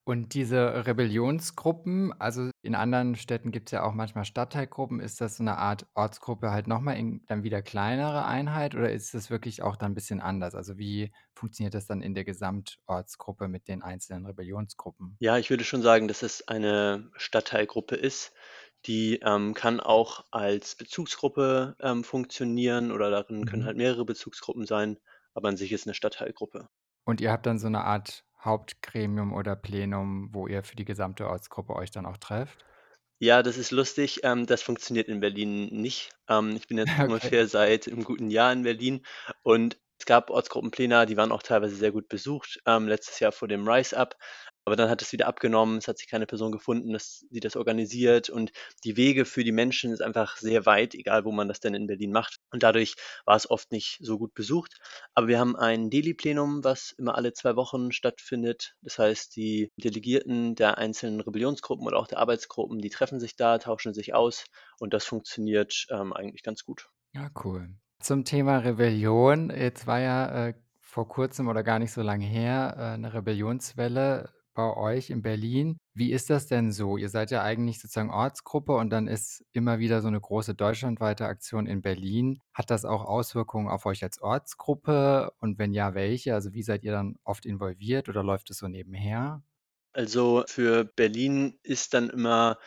Und 0.04 0.34
diese 0.34 0.88
Rebellionsgruppen, 0.88 2.12
also 2.20 2.50
in 2.64 2.74
anderen 2.74 3.16
Städten 3.16 3.52
gibt 3.52 3.70
es 3.70 3.72
ja 3.72 3.84
auch 3.84 3.94
manchmal 3.94 4.26
Stadtteilgruppen, 4.26 5.00
ist 5.00 5.22
das 5.22 5.38
so 5.38 5.44
eine 5.44 5.58
Art 5.58 5.86
Ortsgruppe 5.94 6.50
halt 6.50 6.68
nochmal 6.68 6.98
in 6.98 7.24
dann 7.28 7.44
wieder 7.44 7.62
kleinere 7.62 8.26
Einheit 8.26 8.74
oder 8.74 8.92
ist 8.92 9.14
das 9.14 9.30
wirklich 9.30 9.62
auch 9.62 9.76
dann 9.76 9.92
ein 9.92 9.96
bisschen 9.96 10.20
anders? 10.20 10.56
Also 10.56 10.80
wie 10.80 11.14
funktioniert 11.36 11.76
das 11.76 11.86
dann 11.86 12.02
in 12.02 12.16
der 12.16 12.24
Gesamtortsgruppe 12.24 13.48
mit 13.48 13.68
den 13.68 13.84
einzelnen 13.84 14.26
Rebellionsgruppen? 14.26 15.18
Ja, 15.20 15.38
ich 15.38 15.52
würde 15.52 15.64
schon 15.64 15.84
sagen, 15.84 16.08
dass 16.08 16.24
es 16.24 16.48
eine 16.48 17.12
Stadtteilgruppe 17.16 17.96
ist. 17.96 18.34
Die 18.86 19.20
ähm, 19.24 19.54
kann 19.54 19.80
auch 19.80 20.26
als 20.32 20.76
Bezugsgruppe 20.76 21.76
ähm, 21.80 22.04
funktionieren 22.04 22.92
oder 22.92 23.12
darin 23.12 23.46
können 23.46 23.64
mhm. 23.64 23.68
halt 23.68 23.78
mehrere 23.78 24.06
Bezugsgruppen 24.06 24.66
sein, 24.66 24.98
aber 25.34 25.50
an 25.50 25.58
sich 25.58 25.72
ist 25.72 25.86
eine 25.86 25.94
Stadtteilgruppe. 25.94 26.68
Und 27.04 27.22
ihr 27.22 27.32
habt 27.32 27.46
dann 27.46 27.60
so 27.60 27.68
eine 27.68 27.84
Art 27.84 28.24
Hauptgremium 28.44 29.34
oder 29.34 29.56
Plenum, 29.56 30.30
wo 30.32 30.48
ihr 30.48 30.64
für 30.64 30.76
die 30.76 30.86
gesamte 30.86 31.28
Ortsgruppe 31.28 31.76
euch 31.76 31.92
dann 31.92 32.06
auch 32.06 32.18
trefft? 32.18 32.66
Ja, 33.20 33.44
das 33.44 33.58
ist 33.58 33.70
lustig. 33.70 34.22
Ähm, 34.24 34.48
das 34.48 34.64
funktioniert 34.64 35.08
in 35.08 35.20
Berlin 35.20 35.68
nicht. 35.68 36.10
Ähm, 36.28 36.56
ich 36.56 36.68
bin 36.68 36.80
jetzt 36.80 36.90
okay. 36.94 37.04
ungefähr 37.04 37.48
seit 37.48 37.88
einem 37.88 38.04
guten 38.04 38.32
Jahr 38.32 38.52
in 38.52 38.64
Berlin 38.64 39.06
und 39.44 39.78
es 40.00 40.08
gab 40.08 40.32
Ortsgruppenpläne, 40.32 41.06
die 41.06 41.16
waren 41.16 41.32
auch 41.32 41.44
teilweise 41.44 41.76
sehr 41.76 41.92
gut 41.92 42.08
besucht. 42.08 42.60
Ähm, 42.66 42.88
letztes 42.88 43.20
Jahr 43.20 43.32
vor 43.32 43.48
dem 43.48 43.68
Rise 43.68 43.96
Up 43.96 44.18
aber 44.66 44.76
dann 44.76 44.90
hat 44.90 45.02
es 45.02 45.12
wieder 45.12 45.28
abgenommen, 45.28 45.78
es 45.78 45.88
hat 45.88 45.98
sich 45.98 46.08
keine 46.08 46.28
Person 46.28 46.52
gefunden, 46.52 46.94
dass, 46.94 47.26
die 47.32 47.40
das 47.40 47.56
organisiert 47.56 48.30
und 48.30 48.52
die 48.84 48.96
Wege 48.96 49.26
für 49.26 49.44
die 49.44 49.52
Menschen 49.52 49.92
ist 49.92 50.02
einfach 50.02 50.38
sehr 50.38 50.66
weit, 50.66 50.94
egal 50.94 51.26
wo 51.26 51.32
man 51.32 51.48
das 51.48 51.60
denn 51.60 51.74
in 51.74 51.88
Berlin 51.88 52.12
macht. 52.12 52.38
Und 52.52 52.62
dadurch 52.62 52.96
war 53.26 53.36
es 53.36 53.50
oft 53.50 53.72
nicht 53.72 53.98
so 54.02 54.20
gut 54.20 54.34
besucht. 54.34 54.78
Aber 55.16 55.28
wir 55.28 55.40
haben 55.40 55.56
ein 55.56 55.90
Delhi-Plenum, 55.90 56.64
was 56.64 56.92
immer 56.92 57.16
alle 57.16 57.34
zwei 57.34 57.56
Wochen 57.56 57.92
stattfindet. 57.92 58.76
Das 58.82 59.00
heißt, 59.00 59.36
die 59.36 59.72
Delegierten 59.78 60.54
der 60.56 60.78
einzelnen 60.78 61.22
Rebellionsgruppen 61.22 61.88
oder 61.88 61.98
auch 61.98 62.08
der 62.08 62.20
Arbeitsgruppen, 62.20 62.80
die 62.80 62.90
treffen 62.90 63.20
sich 63.20 63.36
da, 63.36 63.58
tauschen 63.58 63.94
sich 63.94 64.14
aus 64.14 64.46
und 64.80 64.94
das 64.94 65.06
funktioniert 65.06 65.88
ähm, 65.90 66.14
eigentlich 66.14 66.44
ganz 66.44 66.64
gut. 66.64 66.90
Ja, 67.14 67.30
cool. 67.44 67.70
Zum 68.00 68.26
Thema 68.26 68.60
Rebellion. 68.60 69.50
Jetzt 69.50 69.88
war 69.88 70.00
ja 70.00 70.48
äh, 70.48 70.54
vor 70.80 71.08
kurzem 71.08 71.48
oder 71.48 71.64
gar 71.64 71.80
nicht 71.80 71.92
so 71.92 72.02
lange 72.02 72.26
her 72.26 72.76
äh, 72.78 72.82
eine 72.94 73.14
Rebellionswelle 73.14 74.30
bei 74.54 74.76
euch 74.76 75.10
in 75.10 75.22
Berlin. 75.22 75.78
Wie 75.94 76.12
ist 76.12 76.30
das 76.30 76.48
denn 76.48 76.72
so? 76.72 76.98
Ihr 76.98 77.10
seid 77.10 77.32
ja 77.32 77.44
eigentlich 77.44 77.80
sozusagen 77.80 78.12
Ortsgruppe 78.12 78.74
und 78.76 78.90
dann 78.90 79.08
ist 79.08 79.44
immer 79.52 79.80
wieder 79.80 80.02
so 80.02 80.08
eine 80.08 80.20
große 80.22 80.56
deutschlandweite 80.56 81.26
Aktion 81.26 81.68
in 81.68 81.82
Berlin. 81.82 82.40
Hat 82.54 82.70
das 82.70 82.86
auch 82.86 83.06
Auswirkungen 83.06 83.70
auf 83.70 83.86
euch 83.86 84.04
als 84.04 84.22
Ortsgruppe? 84.22 85.32
Und 85.40 85.58
wenn 85.60 85.74
ja, 85.74 85.94
welche? 85.94 86.34
Also 86.34 86.54
wie 86.54 86.64
seid 86.64 86.84
ihr 86.84 86.92
dann 86.92 87.18
oft 87.24 87.46
involviert 87.46 88.10
oder 88.10 88.24
läuft 88.24 88.50
es 88.52 88.58
so 88.58 88.68
nebenher? 88.68 89.44
Also 89.94 90.44
für 90.48 90.86
Berlin 90.86 91.60
ist 91.64 91.94
dann 91.94 92.10
immer 92.10 92.58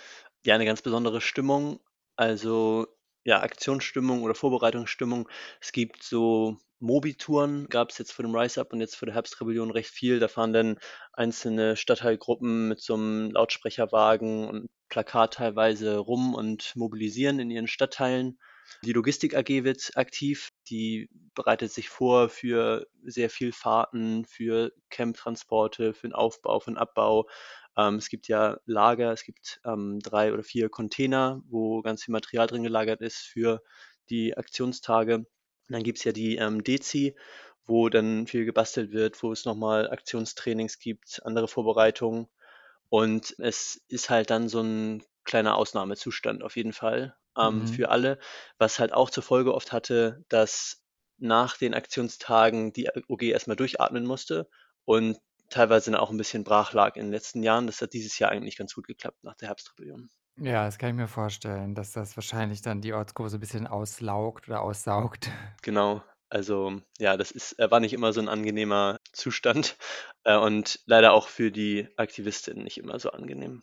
ja 0.44 0.54
eine 0.54 0.66
ganz 0.66 0.82
besondere 0.82 1.20
Stimmung. 1.20 1.80
Also 2.16 2.86
ja, 3.24 3.40
Aktionsstimmung 3.42 4.22
oder 4.22 4.34
Vorbereitungsstimmung. 4.34 5.28
Es 5.60 5.72
gibt 5.72 6.02
so 6.02 6.58
Mobitouren, 6.84 7.66
gab 7.68 7.90
es 7.90 7.98
jetzt 7.98 8.12
für 8.12 8.22
den 8.22 8.34
Rise 8.34 8.60
Up 8.60 8.72
und 8.72 8.80
jetzt 8.80 8.96
für 8.96 9.06
die 9.06 9.12
Herbstrebellion 9.12 9.70
recht 9.70 9.90
viel. 9.90 10.20
Da 10.20 10.28
fahren 10.28 10.52
dann 10.52 10.78
einzelne 11.12 11.76
Stadtteilgruppen 11.76 12.68
mit 12.68 12.80
so 12.80 12.94
einem 12.94 13.30
Lautsprecherwagen 13.30 14.48
und 14.48 14.66
Plakat 14.88 15.34
teilweise 15.34 15.96
rum 15.96 16.34
und 16.34 16.76
mobilisieren 16.76 17.40
in 17.40 17.50
ihren 17.50 17.66
Stadtteilen. 17.66 18.38
Die 18.82 18.92
Logistik 18.92 19.34
AG 19.34 19.64
wird 19.64 19.90
aktiv, 19.94 20.50
die 20.68 21.08
bereitet 21.34 21.72
sich 21.72 21.88
vor 21.88 22.28
für 22.28 22.86
sehr 23.02 23.30
viel 23.30 23.52
Fahrten, 23.52 24.24
für 24.24 24.72
Camptransporte, 24.90 25.94
für 25.94 26.08
den 26.08 26.14
Aufbau, 26.14 26.60
für 26.60 26.70
den 26.70 26.78
Abbau, 26.78 27.26
ähm, 27.76 27.96
es 27.96 28.08
gibt 28.08 28.28
ja 28.28 28.58
Lager, 28.66 29.12
es 29.12 29.24
gibt 29.24 29.60
ähm, 29.64 29.98
drei 30.00 30.32
oder 30.32 30.42
vier 30.42 30.68
Container, 30.68 31.42
wo 31.46 31.82
ganz 31.82 32.04
viel 32.04 32.12
Material 32.12 32.46
drin 32.46 32.62
gelagert 32.62 33.00
ist 33.00 33.18
für 33.18 33.62
die 34.10 34.36
Aktionstage. 34.36 35.26
Und 35.68 35.72
dann 35.74 35.82
gibt 35.82 35.98
es 35.98 36.04
ja 36.04 36.12
die 36.12 36.36
ähm, 36.36 36.62
Dezi, 36.62 37.16
wo 37.66 37.88
dann 37.88 38.26
viel 38.26 38.44
gebastelt 38.44 38.92
wird, 38.92 39.22
wo 39.22 39.32
es 39.32 39.44
nochmal 39.44 39.90
Aktionstrainings 39.90 40.78
gibt, 40.78 41.22
andere 41.24 41.48
Vorbereitungen. 41.48 42.28
Und 42.90 43.34
es 43.38 43.82
ist 43.88 44.10
halt 44.10 44.30
dann 44.30 44.48
so 44.48 44.60
ein 44.60 45.02
kleiner 45.24 45.56
Ausnahmezustand 45.56 46.42
auf 46.42 46.56
jeden 46.56 46.72
Fall 46.72 47.16
ähm, 47.38 47.60
mhm. 47.60 47.68
für 47.68 47.88
alle, 47.88 48.18
was 48.58 48.78
halt 48.78 48.92
auch 48.92 49.10
zur 49.10 49.22
Folge 49.22 49.54
oft 49.54 49.72
hatte, 49.72 50.22
dass 50.28 50.82
nach 51.18 51.56
den 51.56 51.74
Aktionstagen 51.74 52.72
die 52.72 52.90
OG 53.08 53.22
erstmal 53.22 53.56
durchatmen 53.56 54.04
musste 54.04 54.48
und 54.84 55.18
teilweise 55.48 55.90
dann 55.90 56.00
auch 56.00 56.10
ein 56.10 56.16
bisschen 56.16 56.44
brach 56.44 56.72
lag 56.72 56.96
in 56.96 57.06
den 57.06 57.12
letzten 57.12 57.42
Jahren. 57.42 57.66
Das 57.66 57.80
hat 57.80 57.92
dieses 57.92 58.18
Jahr 58.18 58.30
eigentlich 58.30 58.56
ganz 58.56 58.74
gut 58.74 58.86
geklappt 58.86 59.22
nach 59.22 59.36
der 59.36 59.48
Herbstrebellion. 59.48 60.10
Ja, 60.36 60.64
das 60.64 60.78
kann 60.78 60.90
ich 60.90 60.96
mir 60.96 61.06
vorstellen, 61.08 61.74
dass 61.74 61.92
das 61.92 62.16
wahrscheinlich 62.16 62.60
dann 62.60 62.80
die 62.80 62.92
Ortsgruppe 62.92 63.30
so 63.30 63.36
ein 63.36 63.40
bisschen 63.40 63.66
auslaugt 63.66 64.48
oder 64.48 64.62
aussaugt. 64.62 65.30
Genau. 65.62 66.02
Also 66.28 66.80
ja, 66.98 67.16
das 67.16 67.30
ist, 67.30 67.56
war 67.58 67.80
nicht 67.80 67.92
immer 67.92 68.12
so 68.12 68.20
ein 68.20 68.28
angenehmer 68.28 68.98
Zustand 69.12 69.76
äh, 70.24 70.36
und 70.36 70.80
leider 70.86 71.12
auch 71.12 71.28
für 71.28 71.50
die 71.52 71.88
Aktivistinnen 71.96 72.64
nicht 72.64 72.76
immer 72.78 72.98
so 72.98 73.10
angenehm. 73.10 73.62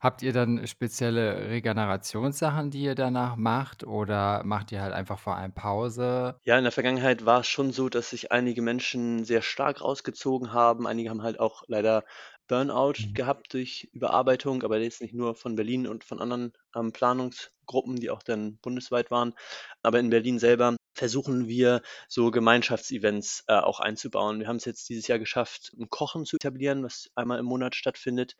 Habt 0.00 0.22
ihr 0.22 0.32
dann 0.32 0.66
spezielle 0.66 1.48
Regenerationssachen, 1.50 2.70
die 2.70 2.82
ihr 2.82 2.94
danach 2.94 3.36
macht 3.36 3.84
oder 3.84 4.42
macht 4.44 4.72
ihr 4.72 4.80
halt 4.82 4.92
einfach 4.92 5.18
vor 5.18 5.36
allem 5.36 5.52
Pause? 5.54 6.40
Ja, 6.44 6.56
in 6.56 6.64
der 6.64 6.72
Vergangenheit 6.72 7.24
war 7.26 7.40
es 7.40 7.46
schon 7.48 7.72
so, 7.72 7.88
dass 7.88 8.10
sich 8.10 8.32
einige 8.32 8.62
Menschen 8.62 9.24
sehr 9.24 9.42
stark 9.42 9.80
rausgezogen 9.82 10.52
haben. 10.52 10.86
Einige 10.86 11.10
haben 11.10 11.22
halt 11.22 11.38
auch 11.40 11.62
leider 11.66 12.04
Burnout 12.46 12.94
Mhm. 12.98 13.14
gehabt 13.14 13.52
durch 13.52 13.88
Überarbeitung, 13.92 14.62
aber 14.62 14.78
jetzt 14.80 15.02
nicht 15.02 15.12
nur 15.14 15.34
von 15.34 15.54
Berlin 15.56 15.86
und 15.86 16.04
von 16.04 16.20
anderen 16.20 16.52
ähm, 16.74 16.92
Planungsgruppen, 16.92 17.96
die 17.96 18.08
auch 18.10 18.22
dann 18.22 18.56
bundesweit 18.58 19.10
waren. 19.10 19.34
Aber 19.82 19.98
in 20.00 20.08
Berlin 20.10 20.38
selber 20.38 20.76
versuchen 20.94 21.46
wir 21.48 21.82
so 22.08 22.30
Gemeinschaftsevents 22.30 23.44
äh, 23.48 23.54
auch 23.58 23.78
einzubauen. 23.80 24.40
Wir 24.40 24.48
haben 24.48 24.56
es 24.56 24.64
jetzt 24.64 24.88
dieses 24.88 25.06
Jahr 25.08 25.18
geschafft, 25.18 25.72
ein 25.78 25.90
Kochen 25.90 26.24
zu 26.24 26.36
etablieren, 26.36 26.82
was 26.82 27.10
einmal 27.14 27.38
im 27.40 27.44
Monat 27.46 27.74
stattfindet 27.74 28.34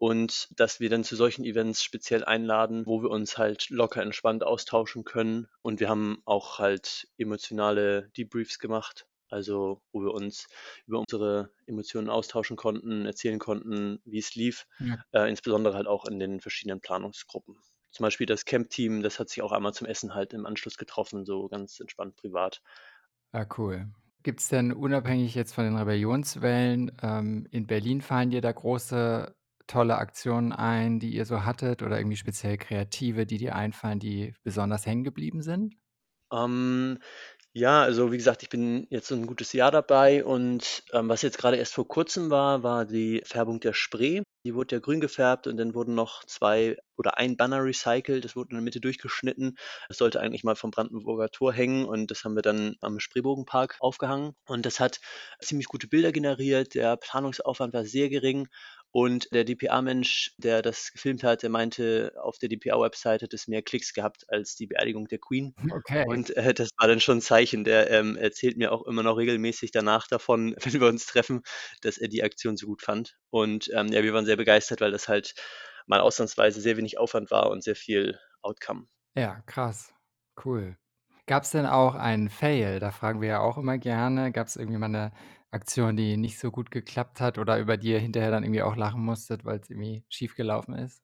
und 0.00 0.48
dass 0.58 0.80
wir 0.80 0.88
dann 0.88 1.04
zu 1.04 1.14
solchen 1.14 1.44
Events 1.44 1.84
speziell 1.84 2.24
einladen, 2.24 2.86
wo 2.86 3.02
wir 3.02 3.10
uns 3.10 3.36
halt 3.36 3.68
locker 3.68 4.00
entspannt 4.00 4.42
austauschen 4.42 5.04
können. 5.04 5.46
Und 5.60 5.78
wir 5.78 5.90
haben 5.90 6.22
auch 6.24 6.58
halt 6.58 7.06
emotionale 7.18 8.08
Debriefs 8.16 8.58
gemacht, 8.58 9.06
also 9.28 9.82
wo 9.92 10.00
wir 10.00 10.14
uns 10.14 10.48
über 10.86 11.00
unsere 11.00 11.50
Emotionen 11.66 12.08
austauschen 12.08 12.56
konnten, 12.56 13.04
erzählen 13.04 13.38
konnten, 13.38 14.00
wie 14.06 14.18
es 14.18 14.34
lief, 14.34 14.66
ja. 14.78 14.96
äh, 15.12 15.28
insbesondere 15.28 15.74
halt 15.74 15.86
auch 15.86 16.06
in 16.06 16.18
den 16.18 16.40
verschiedenen 16.40 16.80
Planungsgruppen. 16.80 17.56
Zum 17.90 18.04
Beispiel 18.04 18.26
das 18.26 18.46
Camp-Team, 18.46 19.02
das 19.02 19.20
hat 19.20 19.28
sich 19.28 19.42
auch 19.42 19.52
einmal 19.52 19.74
zum 19.74 19.86
Essen 19.86 20.14
halt 20.14 20.32
im 20.32 20.46
Anschluss 20.46 20.78
getroffen, 20.78 21.26
so 21.26 21.48
ganz 21.48 21.78
entspannt 21.78 22.16
privat. 22.16 22.62
Ja, 23.34 23.46
cool. 23.58 23.90
Gibt 24.22 24.40
es 24.40 24.48
denn 24.48 24.72
unabhängig 24.72 25.34
jetzt 25.34 25.54
von 25.54 25.64
den 25.64 25.76
Rebellionswellen, 25.76 26.92
ähm, 27.02 27.46
in 27.50 27.66
Berlin 27.66 28.00
fallen 28.00 28.30
dir 28.30 28.40
da 28.40 28.52
große 28.52 29.34
tolle 29.70 29.96
Aktionen 29.98 30.52
ein, 30.52 30.98
die 31.00 31.10
ihr 31.14 31.24
so 31.26 31.44
hattet 31.44 31.82
oder 31.82 31.98
irgendwie 31.98 32.16
speziell 32.16 32.58
kreative, 32.58 33.26
die 33.26 33.38
dir 33.38 33.54
einfallen, 33.56 33.98
die 34.00 34.34
besonders 34.42 34.86
hängen 34.86 35.04
geblieben 35.04 35.42
sind? 35.42 35.76
Ähm, 36.32 36.98
ja, 37.52 37.82
also 37.82 38.12
wie 38.12 38.16
gesagt, 38.16 38.42
ich 38.44 38.48
bin 38.48 38.86
jetzt 38.90 39.08
so 39.08 39.16
ein 39.16 39.26
gutes 39.26 39.52
Jahr 39.52 39.72
dabei 39.72 40.24
und 40.24 40.84
ähm, 40.92 41.08
was 41.08 41.22
jetzt 41.22 41.38
gerade 41.38 41.56
erst 41.56 41.74
vor 41.74 41.88
kurzem 41.88 42.30
war, 42.30 42.62
war 42.62 42.84
die 42.84 43.22
Färbung 43.24 43.58
der 43.60 43.72
Spree. 43.72 44.22
Die 44.44 44.54
wurde 44.54 44.76
ja 44.76 44.80
grün 44.80 45.00
gefärbt 45.00 45.46
und 45.48 45.56
dann 45.56 45.74
wurden 45.74 45.94
noch 45.94 46.24
zwei 46.24 46.76
oder 46.96 47.18
ein 47.18 47.36
Banner 47.36 47.62
recycelt. 47.64 48.24
Das 48.24 48.36
wurde 48.36 48.50
in 48.50 48.56
der 48.56 48.62
Mitte 48.62 48.80
durchgeschnitten. 48.80 49.56
Das 49.88 49.98
sollte 49.98 50.20
eigentlich 50.20 50.44
mal 50.44 50.54
vom 50.56 50.70
Brandenburger 50.70 51.28
Tor 51.30 51.52
hängen 51.52 51.84
und 51.86 52.10
das 52.12 52.24
haben 52.24 52.36
wir 52.36 52.42
dann 52.42 52.76
am 52.80 53.00
Spreebogenpark 53.00 53.76
aufgehangen. 53.80 54.34
Und 54.46 54.64
das 54.64 54.78
hat 54.80 55.00
ziemlich 55.40 55.66
gute 55.66 55.88
Bilder 55.88 56.12
generiert. 56.12 56.74
Der 56.74 56.96
Planungsaufwand 56.96 57.74
war 57.74 57.84
sehr 57.84 58.08
gering 58.08 58.46
und 58.92 59.32
der 59.32 59.44
DPA-Mensch, 59.44 60.34
der 60.38 60.62
das 60.62 60.92
gefilmt 60.92 61.22
hat, 61.22 61.42
der 61.42 61.50
meinte, 61.50 62.12
auf 62.20 62.38
der 62.38 62.48
DPA-Website 62.48 63.22
hat 63.22 63.32
es 63.32 63.46
mehr 63.46 63.62
Klicks 63.62 63.94
gehabt 63.94 64.24
als 64.28 64.56
die 64.56 64.66
Beerdigung 64.66 65.06
der 65.06 65.18
Queen. 65.18 65.54
Okay. 65.70 66.04
Und 66.08 66.30
äh, 66.36 66.52
das 66.52 66.70
war 66.76 66.88
dann 66.88 67.00
schon 67.00 67.18
ein 67.18 67.22
Zeichen. 67.22 67.62
Der 67.62 67.88
ähm, 67.90 68.16
erzählt 68.16 68.56
mir 68.56 68.72
auch 68.72 68.86
immer 68.86 69.04
noch 69.04 69.16
regelmäßig 69.16 69.70
danach 69.70 70.08
davon, 70.08 70.56
wenn 70.64 70.80
wir 70.80 70.88
uns 70.88 71.06
treffen, 71.06 71.42
dass 71.82 71.98
er 71.98 72.08
die 72.08 72.24
Aktion 72.24 72.56
so 72.56 72.66
gut 72.66 72.82
fand. 72.82 73.16
Und 73.30 73.70
ähm, 73.74 73.88
ja, 73.88 74.02
wir 74.02 74.12
waren 74.12 74.26
sehr 74.26 74.36
begeistert, 74.36 74.80
weil 74.80 74.90
das 74.90 75.06
halt 75.06 75.34
mal 75.86 76.00
ausnahmsweise 76.00 76.60
sehr 76.60 76.76
wenig 76.76 76.98
Aufwand 76.98 77.30
war 77.30 77.50
und 77.50 77.62
sehr 77.62 77.76
viel 77.76 78.18
Outcome. 78.42 78.86
Ja, 79.14 79.40
krass. 79.46 79.94
Cool. 80.44 80.76
Gab 81.26 81.44
es 81.44 81.52
denn 81.52 81.66
auch 81.66 81.94
einen 81.94 82.28
Fail? 82.28 82.80
Da 82.80 82.90
fragen 82.90 83.20
wir 83.20 83.28
ja 83.28 83.40
auch 83.40 83.56
immer 83.56 83.78
gerne. 83.78 84.32
Gab 84.32 84.48
es 84.48 84.56
irgendwie 84.56 84.78
mal 84.78 84.86
eine 84.86 85.12
Aktion, 85.52 85.96
die 85.96 86.16
nicht 86.16 86.38
so 86.38 86.50
gut 86.50 86.70
geklappt 86.70 87.20
hat 87.20 87.38
oder 87.38 87.58
über 87.58 87.76
die 87.76 87.88
ihr 87.88 87.98
hinterher 87.98 88.30
dann 88.30 88.44
irgendwie 88.44 88.62
auch 88.62 88.76
lachen 88.76 89.02
musstet, 89.02 89.44
weil 89.44 89.58
es 89.58 89.68
irgendwie 89.68 90.04
schief 90.08 90.36
gelaufen 90.36 90.74
ist? 90.74 91.02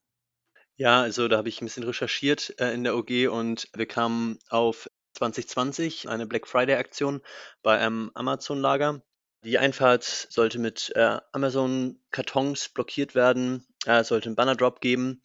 Ja, 0.77 1.01
also 1.03 1.27
da 1.27 1.39
habe 1.39 1.49
ich 1.49 1.61
ein 1.61 1.65
bisschen 1.67 1.85
recherchiert 1.85 2.55
äh, 2.61 2.73
in 2.73 2.85
der 2.85 2.97
OG 2.97 3.29
und 3.31 3.69
wir 3.75 3.87
kamen 3.87 4.39
auf 4.51 4.91
2020, 5.15 6.09
eine 6.09 6.27
Black 6.27 6.47
Friday-Aktion 6.47 7.23
bei 7.63 7.79
einem 7.79 8.11
Amazon-Lager. 8.15 9.03
Die 9.43 9.59
Einfahrt 9.59 10.05
sollte 10.05 10.59
mit 10.59 10.93
äh, 10.95 11.19
Amazon-Kartons 11.33 12.69
blockiert 12.69 13.15
werden, 13.15 13.67
äh, 13.87 14.05
sollte 14.05 14.27
einen 14.27 14.37
Banner-Drop 14.37 14.81
geben 14.81 15.23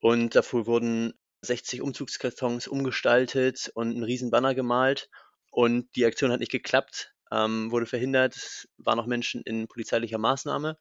und 0.00 0.34
dafür 0.34 0.66
wurden 0.66 1.12
60 1.42 1.82
Umzugskartons 1.82 2.66
umgestaltet 2.66 3.70
und 3.74 3.96
ein 3.96 4.04
riesen 4.04 4.30
Banner 4.30 4.54
gemalt 4.54 5.10
und 5.50 5.94
die 5.96 6.06
Aktion 6.06 6.32
hat 6.32 6.40
nicht 6.40 6.52
geklappt 6.52 7.13
ähm, 7.34 7.70
wurde 7.70 7.86
verhindert. 7.86 8.36
Es 8.36 8.68
waren 8.78 8.96
noch 8.96 9.06
Menschen 9.06 9.42
in 9.42 9.66
polizeilicher 9.66 10.18
Maßnahme. 10.18 10.78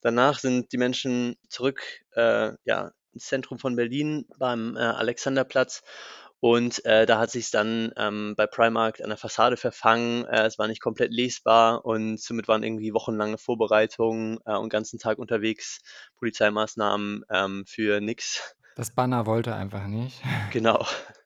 Danach 0.00 0.38
sind 0.38 0.72
die 0.72 0.78
Menschen 0.78 1.36
zurück 1.48 1.82
äh, 2.12 2.52
ja, 2.64 2.92
ins 3.12 3.26
Zentrum 3.26 3.58
von 3.58 3.76
Berlin 3.76 4.26
beim 4.38 4.76
äh, 4.76 4.80
Alexanderplatz 4.80 5.82
und 6.40 6.86
äh, 6.86 7.04
da 7.04 7.18
hat 7.18 7.30
sich 7.30 7.50
dann 7.50 7.92
ähm, 7.96 8.34
bei 8.34 8.46
Primark 8.46 9.02
an 9.02 9.10
der 9.10 9.18
Fassade 9.18 9.58
verfangen. 9.58 10.24
Äh, 10.24 10.46
es 10.46 10.58
war 10.58 10.68
nicht 10.68 10.80
komplett 10.80 11.12
lesbar 11.12 11.84
und 11.84 12.18
somit 12.18 12.48
waren 12.48 12.62
irgendwie 12.62 12.94
wochenlange 12.94 13.36
Vorbereitungen 13.36 14.38
äh, 14.46 14.56
und 14.56 14.70
ganzen 14.70 14.98
Tag 14.98 15.18
unterwegs, 15.18 15.80
Polizeimaßnahmen 16.16 17.24
ähm, 17.30 17.64
für 17.66 18.00
nix. 18.00 18.56
Das 18.74 18.90
Banner 18.90 19.26
wollte 19.26 19.54
einfach 19.54 19.86
nicht. 19.86 20.22
Genau. 20.50 20.86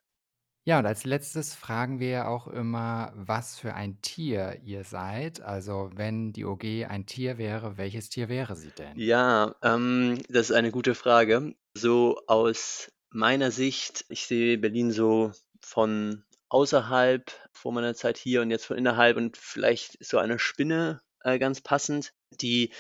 Ja, 0.67 0.79
und 0.79 0.87
als 0.87 1.05
Letztes 1.05 1.55
fragen 1.55 2.01
wir 2.01 2.27
auch 2.27 2.49
immer, 2.49 3.13
was 3.15 3.59
für 3.59 3.75
ein 3.75 4.01
Tier 4.01 4.61
ihr 4.65 4.85
seid. 4.85 5.43
Also, 5.43 5.91
wenn 5.95 6.33
die 6.33 6.47
OG 6.47 6.87
ein 6.89 7.05
Tier 7.05 7.37
wäre, 7.37 7.77
welches 7.77 8.09
Tier 8.09 8.31
wäre 8.31 8.57
sie 8.57 8.71
denn? 8.71 8.99
Ja, 8.99 9.55
ähm, 9.63 10.19
das 10.31 10.49
ist 10.49 10.57
eine 10.57 10.71
gute 10.71 10.95
Frage. 10.95 11.55
So 11.75 12.19
aus 12.27 12.91
meiner 13.11 13.51
Sicht, 13.51 14.07
ich 14.09 14.27
sehe 14.27 14.57
Berlin 14.57 14.91
so 14.91 15.33
von 15.61 16.25
außerhalb 16.49 17.31
vor 17.53 17.73
meiner 17.73 17.95
Zeit 17.95 18.17
hier 18.17 18.41
und 18.41 18.51
jetzt 18.51 18.65
von 18.65 18.79
innerhalb 18.79 19.19
und 19.19 19.37
vielleicht 19.37 20.03
so 20.03 20.17
eine 20.17 20.39
Spinne 20.39 21.03
äh, 21.25 21.39
ganz 21.39 21.61
passend, 21.61 22.15
die 22.31 22.73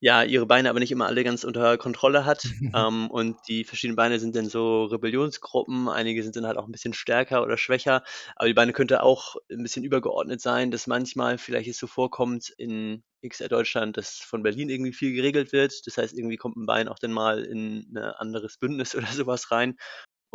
ja 0.00 0.22
ihre 0.22 0.46
Beine 0.46 0.70
aber 0.70 0.80
nicht 0.80 0.92
immer 0.92 1.06
alle 1.06 1.24
ganz 1.24 1.44
unter 1.44 1.78
Kontrolle 1.78 2.24
hat. 2.24 2.44
ähm, 2.74 3.10
und 3.10 3.36
die 3.48 3.64
verschiedenen 3.64 3.96
Beine 3.96 4.18
sind 4.18 4.36
dann 4.36 4.48
so 4.48 4.84
Rebellionsgruppen. 4.84 5.88
Einige 5.88 6.22
sind 6.22 6.36
dann 6.36 6.46
halt 6.46 6.56
auch 6.56 6.66
ein 6.66 6.72
bisschen 6.72 6.94
stärker 6.94 7.42
oder 7.42 7.56
schwächer. 7.56 8.02
Aber 8.36 8.48
die 8.48 8.54
Beine 8.54 8.72
könnte 8.72 9.02
auch 9.02 9.36
ein 9.50 9.62
bisschen 9.62 9.84
übergeordnet 9.84 10.40
sein, 10.40 10.70
dass 10.70 10.86
manchmal 10.86 11.38
vielleicht 11.38 11.68
es 11.68 11.78
so 11.78 11.86
vorkommt 11.86 12.50
in 12.58 13.02
XR 13.26 13.48
Deutschland, 13.48 13.96
dass 13.96 14.18
von 14.18 14.42
Berlin 14.42 14.68
irgendwie 14.68 14.92
viel 14.92 15.14
geregelt 15.14 15.52
wird. 15.52 15.86
Das 15.86 15.98
heißt, 15.98 16.16
irgendwie 16.16 16.36
kommt 16.36 16.56
ein 16.56 16.66
Bein 16.66 16.88
auch 16.88 16.98
dann 16.98 17.12
mal 17.12 17.44
in 17.44 17.86
ein 17.94 17.98
anderes 17.98 18.58
Bündnis 18.58 18.94
oder 18.96 19.06
sowas 19.06 19.50
rein. 19.50 19.76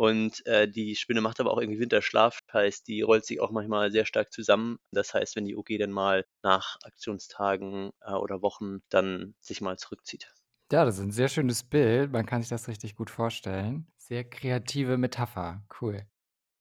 Und 0.02 0.44
äh, 0.46 0.68
die 0.68 0.96
Spinne 0.96 1.20
macht 1.20 1.38
aber 1.38 1.52
auch 1.52 1.60
irgendwie 1.60 1.78
Winterschlaf, 1.78 2.40
heißt, 2.52 2.88
die 2.88 3.02
rollt 3.02 3.24
sich 3.24 3.40
auch 3.40 3.52
manchmal 3.52 3.92
sehr 3.92 4.04
stark 4.04 4.32
zusammen. 4.32 4.78
Das 4.90 5.14
heißt, 5.14 5.36
wenn 5.36 5.44
die 5.44 5.54
OG 5.54 5.78
dann 5.78 5.92
mal 5.92 6.24
nach 6.42 6.76
Aktionstagen 6.82 7.92
äh, 8.00 8.10
oder 8.10 8.42
Wochen 8.42 8.80
dann 8.88 9.36
sich 9.40 9.60
mal 9.60 9.78
zurückzieht. 9.78 10.34
Ja, 10.72 10.84
das 10.84 10.96
ist 10.96 11.04
ein 11.04 11.12
sehr 11.12 11.28
schönes 11.28 11.62
Bild. 11.62 12.10
Man 12.10 12.26
kann 12.26 12.42
sich 12.42 12.48
das 12.48 12.66
richtig 12.66 12.96
gut 12.96 13.10
vorstellen. 13.10 13.86
Sehr 13.96 14.28
kreative 14.28 14.98
Metapher. 14.98 15.62
Cool. 15.80 16.04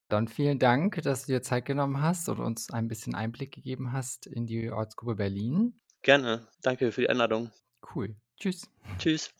Dann 0.07 0.27
vielen 0.27 0.59
Dank, 0.59 1.01
dass 1.01 1.25
du 1.25 1.31
dir 1.31 1.41
Zeit 1.41 1.65
genommen 1.65 1.99
hast 1.99 2.29
und 2.29 2.39
uns 2.39 2.69
ein 2.69 2.87
bisschen 2.87 3.15
Einblick 3.15 3.51
gegeben 3.51 3.91
hast 3.91 4.27
in 4.27 4.45
die 4.45 4.69
Ortsgruppe 4.69 5.15
Berlin. 5.15 5.81
Gerne. 6.03 6.47
Danke 6.61 6.91
für 6.91 7.01
die 7.01 7.09
Einladung. 7.09 7.49
Cool. 7.95 8.15
Tschüss. 8.39 8.69
Tschüss. 8.99 9.33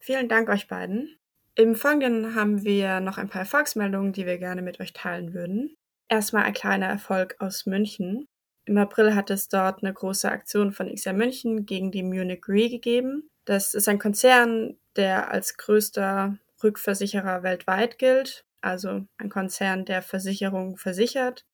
Vielen 0.00 0.28
Dank 0.28 0.48
euch 0.48 0.66
beiden. 0.66 1.16
Im 1.56 1.76
Folgenden 1.76 2.34
haben 2.34 2.64
wir 2.64 2.98
noch 2.98 3.16
ein 3.16 3.28
paar 3.28 3.42
Erfolgsmeldungen, 3.42 4.12
die 4.12 4.26
wir 4.26 4.38
gerne 4.38 4.60
mit 4.60 4.80
euch 4.80 4.92
teilen 4.92 5.34
würden. 5.34 5.76
Erstmal 6.08 6.42
ein 6.42 6.52
kleiner 6.52 6.86
Erfolg 6.86 7.36
aus 7.38 7.64
München. 7.64 8.26
Im 8.64 8.76
April 8.76 9.14
hat 9.14 9.30
es 9.30 9.48
dort 9.48 9.84
eine 9.84 9.92
große 9.92 10.28
Aktion 10.28 10.72
von 10.72 10.92
XR 10.92 11.12
München 11.12 11.64
gegen 11.64 11.92
die 11.92 12.02
Munich 12.02 12.42
Re 12.48 12.68
gegeben. 12.68 13.30
Das 13.44 13.74
ist 13.74 13.88
ein 13.88 14.00
Konzern, 14.00 14.76
der 14.96 15.30
als 15.30 15.56
größter 15.56 16.38
Rückversicherer 16.62 17.44
weltweit 17.44 17.98
gilt, 17.98 18.44
also 18.60 19.06
ein 19.18 19.28
Konzern, 19.28 19.84
der 19.84 20.02
Versicherungen 20.02 20.76
versichert. 20.76 21.44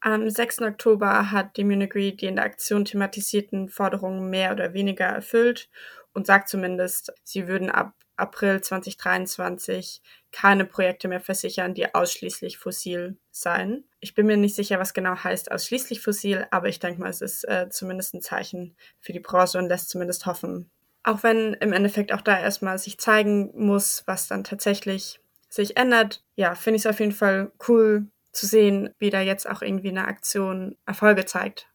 Am 0.00 0.30
6. 0.30 0.62
Oktober 0.62 1.32
hat 1.32 1.56
die 1.56 1.64
Munich 1.64 1.96
Re 1.96 2.12
die 2.12 2.26
in 2.26 2.36
der 2.36 2.44
Aktion 2.44 2.84
thematisierten 2.84 3.68
Forderungen 3.70 4.30
mehr 4.30 4.52
oder 4.52 4.72
weniger 4.72 5.06
erfüllt 5.06 5.68
und 6.12 6.26
sagt 6.26 6.48
zumindest, 6.48 7.12
sie 7.24 7.48
würden 7.48 7.70
ab 7.70 7.94
April 8.18 8.60
2023 8.60 10.02
keine 10.32 10.64
Projekte 10.64 11.08
mehr 11.08 11.20
versichern, 11.20 11.74
die 11.74 11.94
ausschließlich 11.94 12.58
fossil 12.58 13.16
seien. 13.30 13.84
Ich 14.00 14.14
bin 14.14 14.26
mir 14.26 14.36
nicht 14.36 14.54
sicher, 14.54 14.78
was 14.78 14.94
genau 14.94 15.16
heißt 15.16 15.50
ausschließlich 15.50 16.00
fossil, 16.00 16.46
aber 16.50 16.68
ich 16.68 16.78
denke 16.78 17.00
mal, 17.00 17.10
es 17.10 17.20
ist 17.20 17.44
äh, 17.44 17.68
zumindest 17.70 18.14
ein 18.14 18.22
Zeichen 18.22 18.76
für 19.00 19.12
die 19.12 19.20
Branche 19.20 19.58
und 19.58 19.68
lässt 19.68 19.90
zumindest 19.90 20.26
hoffen. 20.26 20.70
Auch 21.02 21.22
wenn 21.22 21.54
im 21.54 21.72
Endeffekt 21.72 22.12
auch 22.12 22.20
da 22.20 22.38
erstmal 22.38 22.78
sich 22.78 22.98
zeigen 22.98 23.50
muss, 23.54 24.02
was 24.06 24.28
dann 24.28 24.44
tatsächlich 24.44 25.20
sich 25.48 25.76
ändert, 25.76 26.22
ja, 26.36 26.54
finde 26.54 26.76
ich 26.76 26.82
es 26.84 26.90
auf 26.90 27.00
jeden 27.00 27.12
Fall 27.12 27.50
cool 27.68 28.06
zu 28.32 28.46
sehen, 28.46 28.90
wie 28.98 29.10
da 29.10 29.20
jetzt 29.20 29.48
auch 29.48 29.62
irgendwie 29.62 29.88
eine 29.88 30.06
Aktion 30.06 30.76
Erfolge 30.86 31.24
zeigt. 31.24 31.68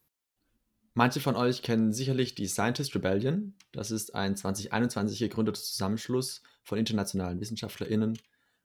Manche 0.95 1.19
von 1.19 1.35
euch 1.35 1.63
kennen 1.63 1.91
sicherlich 1.91 2.35
die 2.35 2.45
Scientist 2.45 2.93
Rebellion. 2.93 3.55
Das 3.71 3.89
ist 3.89 4.13
ein 4.13 4.35
2021 4.35 5.17
gegründeter 5.17 5.59
Zusammenschluss 5.59 6.43
von 6.63 6.77
internationalen 6.77 7.39
WissenschaftlerInnen 7.41 8.19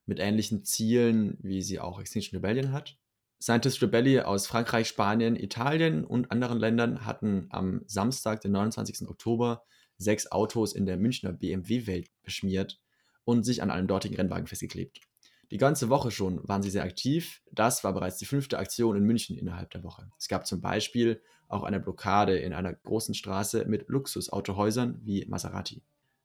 mit 0.05 0.19
ähnlichen 0.19 0.63
Zielen, 0.63 1.37
wie 1.41 1.63
sie 1.63 1.79
auch 1.79 1.99
Extinction 1.99 2.37
Rebellion 2.37 2.71
hat. 2.71 2.97
Scientist 3.41 3.81
Rebellion 3.81 4.25
aus 4.25 4.45
Frankreich, 4.45 4.87
Spanien, 4.87 5.35
Italien 5.35 6.05
und 6.05 6.29
anderen 6.29 6.59
Ländern 6.59 7.05
hatten 7.05 7.47
am 7.49 7.81
Samstag, 7.87 8.41
den 8.41 8.51
29. 8.51 9.07
Oktober, 9.07 9.63
sechs 9.97 10.31
Autos 10.31 10.73
in 10.73 10.85
der 10.85 10.97
Münchner 10.97 11.33
BMW-Welt 11.33 12.09
beschmiert 12.21 12.79
und 13.23 13.43
sich 13.43 13.63
an 13.63 13.71
einem 13.71 13.87
dortigen 13.87 14.17
Rennwagen 14.17 14.45
festgeklebt. 14.45 14.99
Die 15.51 15.57
ganze 15.57 15.89
Woche 15.89 16.11
schon 16.11 16.47
waren 16.47 16.61
sie 16.61 16.69
sehr 16.69 16.83
aktiv. 16.83 17.41
Das 17.51 17.83
war 17.83 17.93
bereits 17.93 18.17
die 18.17 18.25
fünfte 18.25 18.59
Aktion 18.59 18.95
in 18.95 19.03
München 19.03 19.35
innerhalb 19.37 19.71
der 19.71 19.83
Woche. 19.83 20.09
Es 20.17 20.27
gab 20.27 20.45
zum 20.45 20.61
Beispiel 20.61 21.21
auch 21.47 21.63
eine 21.63 21.79
Blockade 21.79 22.37
in 22.37 22.53
einer 22.53 22.73
großen 22.73 23.15
Straße 23.15 23.65
mit 23.65 23.89
Luxusautohäusern 23.89 24.99
wie 25.03 25.25
Maserati. 25.25 25.81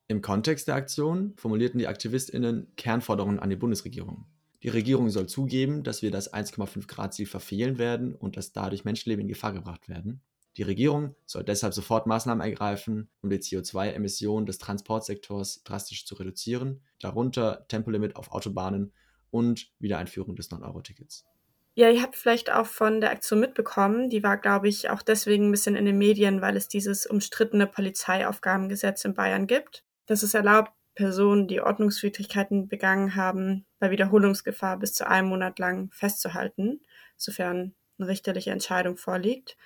Im 0.07 0.21
Kontext 0.21 0.69
der 0.69 0.75
Aktion 0.75 1.33
formulierten 1.37 1.79
die 1.79 1.89
AktivistInnen 1.89 2.69
Kernforderungen 2.77 3.41
an 3.41 3.49
die 3.49 3.57
Bundesregierung. 3.57 4.27
Die 4.63 4.69
Regierung 4.69 5.09
soll 5.09 5.27
zugeben, 5.27 5.83
dass 5.83 6.03
wir 6.03 6.11
das 6.11 6.33
1,5 6.33 6.87
Grad 6.87 7.15
Ziel 7.15 7.27
verfehlen 7.27 7.79
werden 7.79 8.15
und 8.15 8.37
dass 8.37 8.53
dadurch 8.53 8.85
Menschenleben 8.85 9.23
in 9.23 9.29
Gefahr 9.29 9.55
gebracht 9.55 9.89
werden. 9.89 10.21
Die 10.59 10.63
Regierung 10.63 11.15
soll 11.25 11.43
deshalb 11.43 11.75
sofort 11.75 12.07
Maßnahmen 12.07 12.43
ergreifen, 12.43 13.09
um 13.23 13.31
die 13.31 13.39
CO2-Emissionen 13.39 14.47
des 14.47 14.59
Transportsektors 14.59 15.65
drastisch 15.65 16.07
zu 16.07 16.15
reduzieren, 16.15 16.83
darunter 17.01 17.67
Tempolimit 17.69 18.17
auf 18.17 18.31
Autobahnen 18.31 18.93
und 19.35 19.73
Wiedereinführung 19.81 20.37
des 20.37 20.53
9-Euro-Tickets. 20.53 21.25
Ja, 21.75 21.91
ihr 21.91 22.03
habt 22.03 22.15
vielleicht 22.15 22.53
auch 22.53 22.67
von 22.67 23.01
der 23.01 23.11
Aktion 23.11 23.41
mitbekommen. 23.41 24.09
Die 24.09 24.23
war, 24.23 24.37
glaube 24.37 24.69
ich, 24.69 24.91
auch 24.91 25.03
deswegen 25.03 25.49
ein 25.49 25.51
bisschen 25.51 25.75
in 25.75 25.87
den 25.87 25.99
Medien, 25.99 26.41
weil 26.41 26.57
es 26.57 26.69
dieses 26.69 27.05
umstrittene 27.05 27.67
Polizeiaufgabengesetz 27.67 29.05
in 29.05 29.15
Bayern 29.15 29.49
gibt. 29.49 29.83
Das 30.07 30.23
es 30.23 30.35
erlaubt, 30.35 30.71
Personen, 30.95 31.49
die 31.49 31.61
Ordnungswidrigkeiten 31.61 32.69
begangen 32.69 33.17
haben, 33.17 33.67
bei 33.81 33.91
Wiederholungsgefahr 33.91 34.79
bis 34.79 34.95
zu 34.95 35.09
einem 35.09 35.31
Monat 35.31 35.59
lang 35.59 35.91
festzuhalten, 35.91 36.81
sofern 37.17 37.75
eine 37.99 38.07
richterliche 38.07 38.53
Entscheidung 38.53 38.97
vorliegt. 38.97 39.57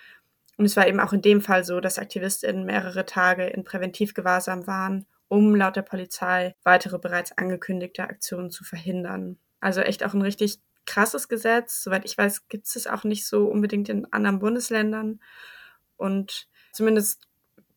Und 0.56 0.64
es 0.64 0.78
war 0.78 0.88
eben 0.88 1.00
auch 1.00 1.12
in 1.12 1.20
dem 1.20 1.42
Fall 1.42 1.62
so, 1.64 1.80
dass 1.80 1.98
AktivistInnen 1.98 2.64
mehrere 2.64 3.04
Tage 3.04 3.44
in 3.48 3.64
Präventivgewahrsam 3.64 4.66
waren, 4.66 5.04
um 5.28 5.54
laut 5.54 5.76
der 5.76 5.82
Polizei 5.82 6.54
weitere 6.64 6.98
bereits 6.98 7.36
angekündigte 7.36 8.04
Aktionen 8.04 8.50
zu 8.50 8.64
verhindern. 8.64 9.38
Also 9.60 9.80
echt 9.80 10.04
auch 10.04 10.14
ein 10.14 10.22
richtig 10.22 10.58
krasses 10.86 11.28
Gesetz. 11.28 11.82
Soweit 11.82 12.04
ich 12.04 12.16
weiß, 12.16 12.48
gibt 12.48 12.66
es 12.66 12.76
es 12.76 12.86
auch 12.86 13.04
nicht 13.04 13.26
so 13.26 13.46
unbedingt 13.46 13.88
in 13.88 14.10
anderen 14.12 14.38
Bundesländern. 14.38 15.20
Und 15.96 16.48
zumindest 16.72 17.28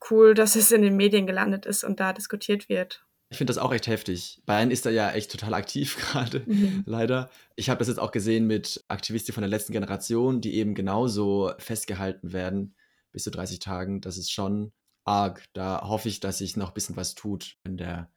cool, 0.10 0.34
dass 0.36 0.56
es 0.56 0.72
in 0.72 0.82
den 0.82 0.96
Medien 0.96 1.28
gelandet 1.28 1.65
ist 1.65 1.84
und 1.84 2.00
da 2.00 2.13
diskutiert 2.13 2.70
wird. 2.70 3.06
Ich 3.30 3.38
finde 3.38 3.52
das 3.52 3.60
auch 3.60 3.74
echt 3.74 3.88
heftig. 3.88 4.41
Bayern 4.46 4.72
ist 4.72 4.86
da 4.86 4.89
ja 4.89 5.12
echt 5.12 5.32
total 5.32 5.54
aktiv 5.54 5.98
gerade, 6.12 6.44
mhm. 6.46 6.84
leider. 6.86 7.30
Ich 7.56 7.70
habe 7.70 7.80
das 7.80 7.88
jetzt 7.88 8.00
auch 8.00 8.12
gesehen 8.12 8.46
mit 8.46 8.84
Aktivisten 8.89 9.34
von 9.34 9.41
der 9.41 9.50
letzten 9.50 9.72
Generation, 9.72 10.41
die 10.41 10.56
eben 10.56 10.76
genauso 10.76 11.54
festgehalten 11.58 12.34
werden 12.34 12.76
bis 13.12 13.24
zu 13.24 13.32
30 13.32 13.60
Tagen. 13.60 14.02
Das 14.02 14.17
ist 14.17 14.32
schon 14.32 14.74
arg. 15.06 15.46
Da 15.54 15.82
hoffe 15.88 16.10
ich, 16.10 16.20
dass 16.20 16.39
sich 16.39 16.58
noch 16.58 16.70
ein 16.70 16.74
bisschen 16.74 16.98
was 16.98 17.15
tut 17.15 17.58
in 17.63 17.78
der 17.78 18.12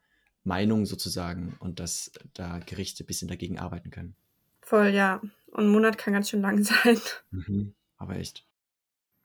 Meinung 0.45 0.87
sozusagen 0.87 1.57
und 1.59 1.81
dass 1.81 2.13
da 2.35 2.61
Gerichte 2.61 3.03
ein 3.03 3.07
bisschen 3.07 3.29
dagegen 3.29 3.59
arbeiten 3.59 3.91
können. 3.91 4.15
Voll, 4.61 4.89
ja. 4.89 5.21
Und 5.49 5.65
ein 5.67 5.73
Monat 5.73 5.99
kann 5.99 6.13
ganz 6.15 6.31
schön 6.31 6.43
lang 6.43 6.63
sein. 6.65 7.01
Mhm, 7.31 7.75
aber 7.97 8.17
echt. 8.17 8.47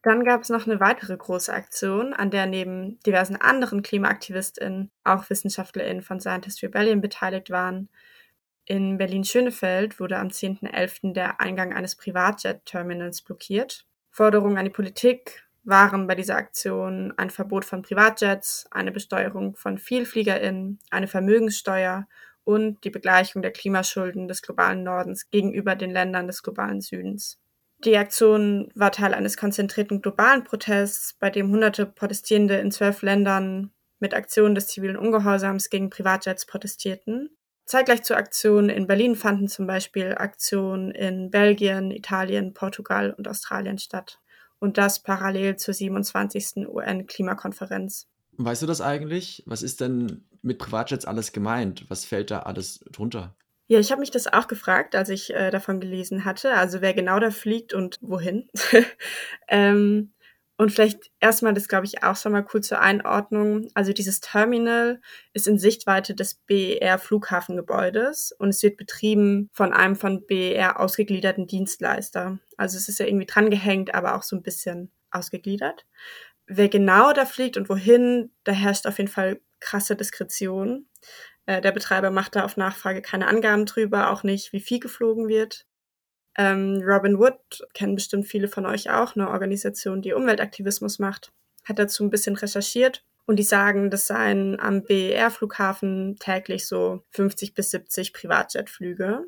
Dann 0.01 0.23
gab 0.23 0.41
es 0.41 0.49
noch 0.49 0.65
eine 0.65 0.79
weitere 0.79 1.17
große 1.17 1.53
Aktion, 1.53 2.13
an 2.13 2.31
der 2.31 2.45
neben 2.45 2.99
diversen 3.01 3.35
anderen 3.35 3.81
KlimaaktivistInnen 3.81 4.91
auch 5.03 5.29
WissenschaftlerInnen 5.29 6.03
von 6.03 6.21
Scientist 6.21 6.63
Rebellion 6.63 7.01
beteiligt 7.01 7.49
waren. 7.49 7.89
In 8.63 8.97
Berlin-Schönefeld 8.97 9.99
wurde 9.99 10.17
am 10.17 10.29
10.11. 10.29 11.13
der 11.13 11.41
Eingang 11.41 11.73
eines 11.73 11.95
Privatjet-Terminals 11.95 13.23
blockiert. 13.23 13.85
Forderungen 14.09 14.57
an 14.57 14.65
die 14.65 14.71
Politik 14.71 15.43
waren 15.69 16.07
bei 16.07 16.15
dieser 16.15 16.35
Aktion 16.35 17.13
ein 17.17 17.29
Verbot 17.29 17.63
von 17.63 17.81
Privatjets, 17.81 18.67
eine 18.71 18.91
Besteuerung 18.91 19.55
von 19.55 19.77
VielfliegerInnen, 19.77 20.79
eine 20.89 21.07
Vermögenssteuer 21.07 22.07
und 22.43 22.83
die 22.83 22.89
Begleichung 22.89 23.41
der 23.41 23.51
Klimaschulden 23.51 24.27
des 24.27 24.41
globalen 24.41 24.83
Nordens 24.83 25.29
gegenüber 25.29 25.75
den 25.75 25.91
Ländern 25.91 26.27
des 26.27 26.43
globalen 26.43 26.81
Südens. 26.81 27.39
Die 27.85 27.97
Aktion 27.97 28.69
war 28.75 28.91
Teil 28.91 29.13
eines 29.13 29.37
konzentrierten 29.37 30.01
globalen 30.01 30.43
Protests, 30.43 31.13
bei 31.13 31.29
dem 31.29 31.49
hunderte 31.49 31.85
Protestierende 31.85 32.57
in 32.57 32.71
zwölf 32.71 33.01
Ländern 33.03 33.71
mit 33.99 34.13
Aktionen 34.13 34.55
des 34.55 34.67
zivilen 34.67 34.97
Ungehorsams 34.97 35.69
gegen 35.69 35.89
Privatjets 35.89 36.45
protestierten. 36.45 37.29
Zeitgleich 37.65 38.03
zur 38.03 38.17
Aktion 38.17 38.67
in 38.69 38.87
Berlin 38.87 39.15
fanden 39.15 39.47
zum 39.47 39.67
Beispiel 39.67 40.15
Aktionen 40.17 40.91
in 40.91 41.29
Belgien, 41.29 41.91
Italien, 41.91 42.53
Portugal 42.53 43.13
und 43.17 43.27
Australien 43.27 43.77
statt. 43.77 44.19
Und 44.59 44.77
das 44.77 45.01
parallel 45.01 45.55
zur 45.55 45.73
27. 45.73 46.67
UN-Klimakonferenz. 46.67 48.07
Weißt 48.37 48.61
du 48.61 48.67
das 48.67 48.81
eigentlich? 48.81 49.43
Was 49.45 49.63
ist 49.63 49.81
denn 49.81 50.23
mit 50.41 50.59
Privatjets 50.59 51.05
alles 51.05 51.31
gemeint? 51.31 51.85
Was 51.89 52.05
fällt 52.05 52.31
da 52.31 52.39
alles 52.39 52.79
drunter? 52.91 53.35
Ja, 53.67 53.79
ich 53.79 53.91
habe 53.91 53.99
mich 53.99 54.11
das 54.11 54.25
auch 54.25 54.47
gefragt, 54.47 54.95
als 54.95 55.09
ich 55.09 55.33
äh, 55.33 55.51
davon 55.51 55.79
gelesen 55.79 56.25
hatte. 56.25 56.53
Also 56.53 56.81
wer 56.81 56.93
genau 56.93 57.19
da 57.19 57.29
fliegt 57.29 57.73
und 57.73 57.97
wohin. 58.01 58.49
ähm, 59.47 60.11
Und 60.59 60.73
vielleicht 60.73 61.09
erstmal, 61.21 61.53
das 61.53 61.69
glaube 61.69 61.85
ich 61.85 62.03
auch 62.03 62.17
schon 62.17 62.33
mal 62.33 62.45
cool 62.53 62.59
zur 62.59 62.81
Einordnung. 62.81 63.69
Also 63.75 63.93
dieses 63.93 64.19
Terminal 64.19 64.99
ist 65.31 65.47
in 65.47 65.57
Sichtweite 65.57 66.15
des 66.15 66.35
BER 66.35 66.99
Flughafengebäudes 66.99 68.33
und 68.37 68.49
es 68.49 68.61
wird 68.61 68.75
betrieben 68.75 69.49
von 69.53 69.71
einem 69.71 69.95
von 69.95 70.27
BER 70.27 70.81
ausgegliederten 70.81 71.47
Dienstleister. 71.47 72.39
Also 72.57 72.75
es 72.75 72.89
ist 72.89 72.99
ja 72.99 73.05
irgendwie 73.05 73.25
drangehängt, 73.25 73.95
aber 73.95 74.17
auch 74.17 74.23
so 74.23 74.35
ein 74.35 74.43
bisschen 74.43 74.91
ausgegliedert. 75.11 75.85
Wer 76.45 76.67
genau 76.67 77.13
da 77.13 77.23
fliegt 77.23 77.55
und 77.55 77.69
wohin, 77.69 78.33
da 78.43 78.51
herrscht 78.51 78.85
auf 78.85 78.97
jeden 78.97 79.09
Fall 79.09 79.39
krasse 79.61 79.95
Diskretion. 79.95 80.89
Äh, 81.45 81.61
der 81.61 81.71
Betreiber 81.71 82.11
macht 82.11 82.35
da 82.35 82.43
auf 82.43 82.57
Nachfrage 82.57 83.01
keine 83.01 83.29
Angaben 83.29 83.65
drüber, 83.65 84.11
auch 84.11 84.23
nicht, 84.23 84.51
wie 84.51 84.59
viel 84.59 84.81
geflogen 84.81 85.29
wird. 85.29 85.68
Ähm, 86.37 86.81
Robin 86.85 87.19
Wood 87.19 87.67
kennen 87.73 87.95
bestimmt 87.95 88.27
viele 88.27 88.47
von 88.47 88.65
euch 88.65 88.89
auch, 88.89 89.15
eine 89.15 89.29
Organisation, 89.29 90.01
die 90.01 90.13
Umweltaktivismus 90.13 90.99
macht, 90.99 91.31
hat 91.65 91.79
dazu 91.79 92.03
ein 92.03 92.09
bisschen 92.09 92.35
recherchiert 92.35 93.03
und 93.25 93.37
die 93.37 93.43
sagen, 93.43 93.89
das 93.89 94.07
seien 94.07 94.59
am 94.59 94.83
BER-Flughafen 94.83 96.17
täglich 96.19 96.67
so 96.67 97.03
50 97.11 97.53
bis 97.53 97.71
70 97.71 98.13
Privatjetflüge. 98.13 99.25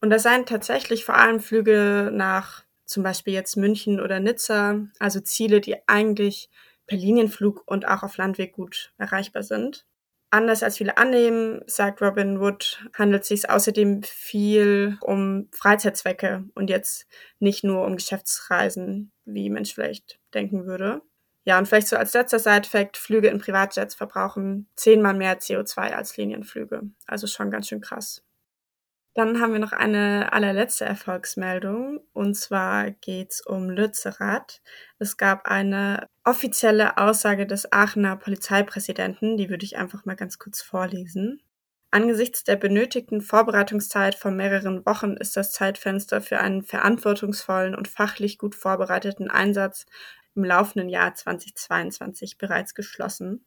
Und 0.00 0.10
das 0.10 0.22
seien 0.22 0.46
tatsächlich 0.46 1.04
vor 1.04 1.16
allem 1.16 1.40
Flüge 1.40 2.10
nach 2.12 2.64
zum 2.84 3.02
Beispiel 3.02 3.34
jetzt 3.34 3.56
München 3.56 4.00
oder 4.00 4.18
Nizza, 4.18 4.80
also 4.98 5.20
Ziele, 5.20 5.60
die 5.60 5.76
eigentlich 5.86 6.48
per 6.86 6.98
Linienflug 6.98 7.62
und 7.66 7.86
auch 7.86 8.02
auf 8.02 8.16
Landweg 8.16 8.54
gut 8.54 8.92
erreichbar 8.98 9.42
sind. 9.42 9.84
Anders 10.30 10.62
als 10.62 10.76
viele 10.76 10.98
annehmen, 10.98 11.62
sagt 11.66 12.02
Robin 12.02 12.38
Wood, 12.38 12.86
handelt 12.92 13.22
es 13.22 13.28
sich 13.28 13.48
außerdem 13.48 14.02
viel 14.02 14.98
um 15.00 15.48
Freizeitzwecke 15.52 16.44
und 16.54 16.68
jetzt 16.68 17.06
nicht 17.38 17.64
nur 17.64 17.86
um 17.86 17.96
Geschäftsreisen, 17.96 19.10
wie 19.24 19.48
Mensch 19.48 19.74
vielleicht 19.74 20.20
denken 20.34 20.66
würde. 20.66 21.00
Ja, 21.44 21.58
und 21.58 21.66
vielleicht 21.66 21.88
so 21.88 21.96
als 21.96 22.12
letzter 22.12 22.38
Side-Fact, 22.38 22.98
Flüge 22.98 23.28
in 23.28 23.38
Privatjets 23.38 23.94
verbrauchen 23.94 24.68
zehnmal 24.76 25.14
mehr 25.14 25.38
CO2 25.38 25.94
als 25.94 26.18
Linienflüge. 26.18 26.82
Also 27.06 27.26
schon 27.26 27.50
ganz 27.50 27.68
schön 27.68 27.80
krass. 27.80 28.22
Dann 29.14 29.40
haben 29.40 29.52
wir 29.52 29.58
noch 29.58 29.72
eine 29.72 30.32
allerletzte 30.32 30.84
Erfolgsmeldung. 30.84 32.00
Und 32.12 32.34
zwar 32.36 32.90
geht's 32.90 33.44
um 33.44 33.68
Lützerath. 33.68 34.60
Es 34.98 35.16
gab 35.16 35.46
eine 35.46 36.06
offizielle 36.24 36.98
Aussage 36.98 37.46
des 37.46 37.72
Aachener 37.72 38.16
Polizeipräsidenten, 38.16 39.36
die 39.36 39.50
würde 39.50 39.64
ich 39.64 39.76
einfach 39.76 40.04
mal 40.04 40.16
ganz 40.16 40.38
kurz 40.38 40.62
vorlesen. 40.62 41.42
Angesichts 41.90 42.44
der 42.44 42.56
benötigten 42.56 43.22
Vorbereitungszeit 43.22 44.14
von 44.14 44.36
mehreren 44.36 44.84
Wochen 44.84 45.12
ist 45.12 45.36
das 45.38 45.52
Zeitfenster 45.52 46.20
für 46.20 46.38
einen 46.38 46.62
verantwortungsvollen 46.62 47.74
und 47.74 47.88
fachlich 47.88 48.36
gut 48.36 48.54
vorbereiteten 48.54 49.30
Einsatz 49.30 49.86
im 50.34 50.44
laufenden 50.44 50.90
Jahr 50.90 51.14
2022 51.14 52.36
bereits 52.36 52.74
geschlossen. 52.74 53.46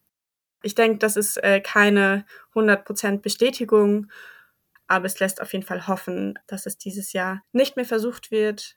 Ich 0.63 0.73
denke, 0.73 0.97
das 0.97 1.17
ist 1.17 1.37
äh, 1.43 1.61
keine 1.61 2.25
100% 2.55 3.21
Bestätigung 3.21 4.11
aber 4.91 5.05
es 5.05 5.19
lässt 5.19 5.41
auf 5.41 5.53
jeden 5.53 5.65
Fall 5.65 5.87
hoffen, 5.87 6.37
dass 6.47 6.65
es 6.65 6.77
dieses 6.77 7.13
Jahr 7.13 7.41
nicht 7.53 7.77
mehr 7.77 7.85
versucht 7.85 8.29
wird. 8.29 8.75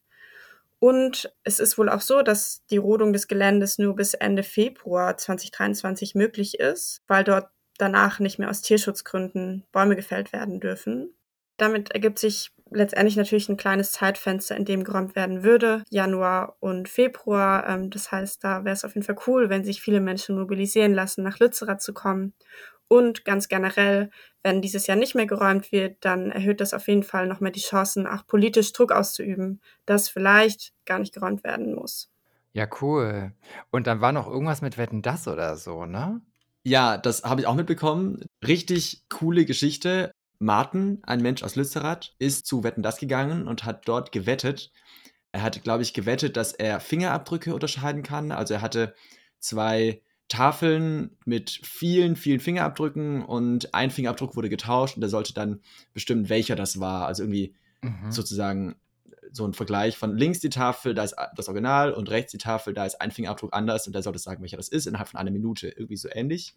Und 0.78 1.32
es 1.42 1.58
ist 1.58 1.76
wohl 1.76 1.88
auch 1.88 2.00
so, 2.00 2.22
dass 2.22 2.64
die 2.70 2.76
Rodung 2.76 3.12
des 3.12 3.26
Geländes 3.26 3.78
nur 3.78 3.96
bis 3.96 4.14
Ende 4.14 4.44
Februar 4.44 5.16
2023 5.16 6.14
möglich 6.14 6.60
ist, 6.60 7.02
weil 7.08 7.24
dort 7.24 7.48
danach 7.78 8.20
nicht 8.20 8.38
mehr 8.38 8.48
aus 8.48 8.62
Tierschutzgründen 8.62 9.64
Bäume 9.72 9.96
gefällt 9.96 10.32
werden 10.32 10.60
dürfen. 10.60 11.12
Damit 11.56 11.90
ergibt 11.90 12.20
sich 12.20 12.52
letztendlich 12.70 13.16
natürlich 13.16 13.48
ein 13.48 13.56
kleines 13.56 13.92
Zeitfenster, 13.92 14.56
in 14.56 14.64
dem 14.64 14.84
geräumt 14.84 15.16
werden 15.16 15.42
würde, 15.42 15.82
Januar 15.90 16.56
und 16.60 16.88
Februar. 16.88 17.68
Ähm, 17.68 17.90
das 17.90 18.12
heißt, 18.12 18.42
da 18.44 18.64
wäre 18.64 18.74
es 18.74 18.84
auf 18.84 18.94
jeden 18.94 19.06
Fall 19.06 19.18
cool, 19.26 19.50
wenn 19.50 19.64
sich 19.64 19.80
viele 19.80 20.00
Menschen 20.00 20.36
mobilisieren 20.38 20.94
lassen, 20.94 21.24
nach 21.24 21.40
Lützerath 21.40 21.82
zu 21.82 21.92
kommen 21.92 22.34
und 22.88 23.24
ganz 23.24 23.48
generell, 23.48 24.10
wenn 24.42 24.62
dieses 24.62 24.86
Jahr 24.86 24.96
nicht 24.96 25.14
mehr 25.14 25.26
geräumt 25.26 25.72
wird, 25.72 25.96
dann 26.04 26.30
erhöht 26.30 26.60
das 26.60 26.74
auf 26.74 26.88
jeden 26.88 27.02
Fall 27.02 27.26
noch 27.26 27.40
mehr 27.40 27.50
die 27.50 27.60
Chancen, 27.60 28.06
auch 28.06 28.26
politisch 28.26 28.72
Druck 28.72 28.92
auszuüben, 28.92 29.60
dass 29.86 30.08
vielleicht 30.08 30.72
gar 30.84 30.98
nicht 30.98 31.14
geräumt 31.14 31.44
werden 31.44 31.74
muss. 31.74 32.10
Ja, 32.52 32.68
cool. 32.80 33.32
Und 33.70 33.86
dann 33.86 34.00
war 34.00 34.12
noch 34.12 34.28
irgendwas 34.28 34.62
mit 34.62 34.78
Wetten 34.78 35.02
das 35.02 35.26
oder 35.26 35.56
so, 35.56 35.86
ne? 35.86 36.20
Ja, 36.62 36.96
das 36.96 37.24
habe 37.24 37.40
ich 37.40 37.46
auch 37.46 37.54
mitbekommen. 37.54 38.24
Richtig 38.46 39.04
coole 39.08 39.44
Geschichte. 39.44 40.12
Martin, 40.38 41.00
ein 41.02 41.20
Mensch 41.20 41.42
aus 41.42 41.56
Lützerath, 41.56 42.14
ist 42.18 42.46
zu 42.46 42.64
Wetten 42.64 42.82
das 42.82 42.98
gegangen 42.98 43.48
und 43.48 43.64
hat 43.64 43.88
dort 43.88 44.12
gewettet. 44.12 44.72
Er 45.32 45.42
hat, 45.42 45.62
glaube 45.64 45.82
ich, 45.82 45.94
gewettet, 45.94 46.36
dass 46.36 46.52
er 46.52 46.80
Fingerabdrücke 46.80 47.54
unterscheiden 47.54 48.02
kann. 48.02 48.30
Also 48.30 48.54
er 48.54 48.62
hatte 48.62 48.94
zwei 49.40 50.00
Tafeln 50.28 51.16
mit 51.24 51.60
vielen, 51.62 52.16
vielen 52.16 52.40
Fingerabdrücken 52.40 53.24
und 53.24 53.74
ein 53.74 53.90
Fingerabdruck 53.90 54.36
wurde 54.36 54.48
getauscht 54.48 54.96
und 54.96 55.02
er 55.02 55.08
sollte 55.08 55.34
dann 55.34 55.60
bestimmen, 55.92 56.28
welcher 56.28 56.56
das 56.56 56.80
war. 56.80 57.06
Also 57.06 57.24
irgendwie 57.24 57.54
mhm. 57.82 58.10
sozusagen 58.10 58.76
so 59.32 59.46
ein 59.46 59.54
Vergleich 59.54 59.96
von 59.96 60.16
links 60.16 60.40
die 60.40 60.48
Tafel, 60.48 60.94
da 60.94 61.04
ist 61.04 61.16
das 61.36 61.48
Original 61.48 61.92
und 61.92 62.10
rechts 62.10 62.32
die 62.32 62.38
Tafel, 62.38 62.72
da 62.72 62.86
ist 62.86 63.00
ein 63.00 63.10
Fingerabdruck 63.10 63.52
anders 63.52 63.86
und 63.86 63.94
er 63.94 64.02
sollte 64.02 64.18
sagen, 64.18 64.42
welcher 64.42 64.56
das 64.56 64.68
ist, 64.68 64.86
innerhalb 64.86 65.08
von 65.08 65.20
einer 65.20 65.30
Minute. 65.30 65.68
Irgendwie 65.68 65.96
so 65.96 66.08
ähnlich. 66.10 66.54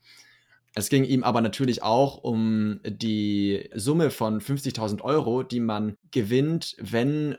Es 0.75 0.89
ging 0.89 1.03
ihm 1.03 1.23
aber 1.23 1.41
natürlich 1.41 1.81
auch 1.81 2.23
um 2.23 2.79
die 2.85 3.69
Summe 3.73 4.11
von 4.11 4.39
50.000 4.39 5.01
Euro, 5.01 5.43
die 5.43 5.59
man 5.59 5.97
gewinnt, 6.11 6.75
wenn 6.79 7.37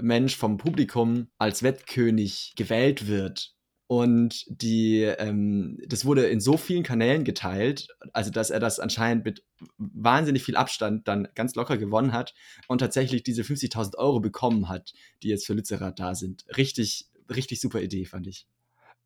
Mensch 0.00 0.36
vom 0.36 0.58
Publikum 0.58 1.28
als 1.38 1.62
Wettkönig 1.62 2.52
gewählt 2.56 3.08
wird. 3.08 3.53
Und 3.86 4.44
die, 4.48 5.02
ähm, 5.02 5.78
das 5.86 6.06
wurde 6.06 6.26
in 6.26 6.40
so 6.40 6.56
vielen 6.56 6.82
Kanälen 6.82 7.24
geteilt, 7.24 7.88
also 8.12 8.30
dass 8.30 8.50
er 8.50 8.58
das 8.58 8.80
anscheinend 8.80 9.24
mit 9.24 9.44
wahnsinnig 9.76 10.42
viel 10.42 10.56
Abstand 10.56 11.06
dann 11.06 11.28
ganz 11.34 11.54
locker 11.54 11.76
gewonnen 11.76 12.12
hat 12.12 12.34
und 12.66 12.78
tatsächlich 12.78 13.22
diese 13.22 13.42
50.000 13.42 13.96
Euro 13.98 14.20
bekommen 14.20 14.68
hat, 14.68 14.94
die 15.22 15.28
jetzt 15.28 15.46
für 15.46 15.52
Lützerath 15.52 16.00
da 16.00 16.14
sind. 16.14 16.44
Richtig, 16.56 17.08
richtig 17.28 17.60
super 17.60 17.80
Idee, 17.82 18.06
fand 18.06 18.26
ich. 18.26 18.46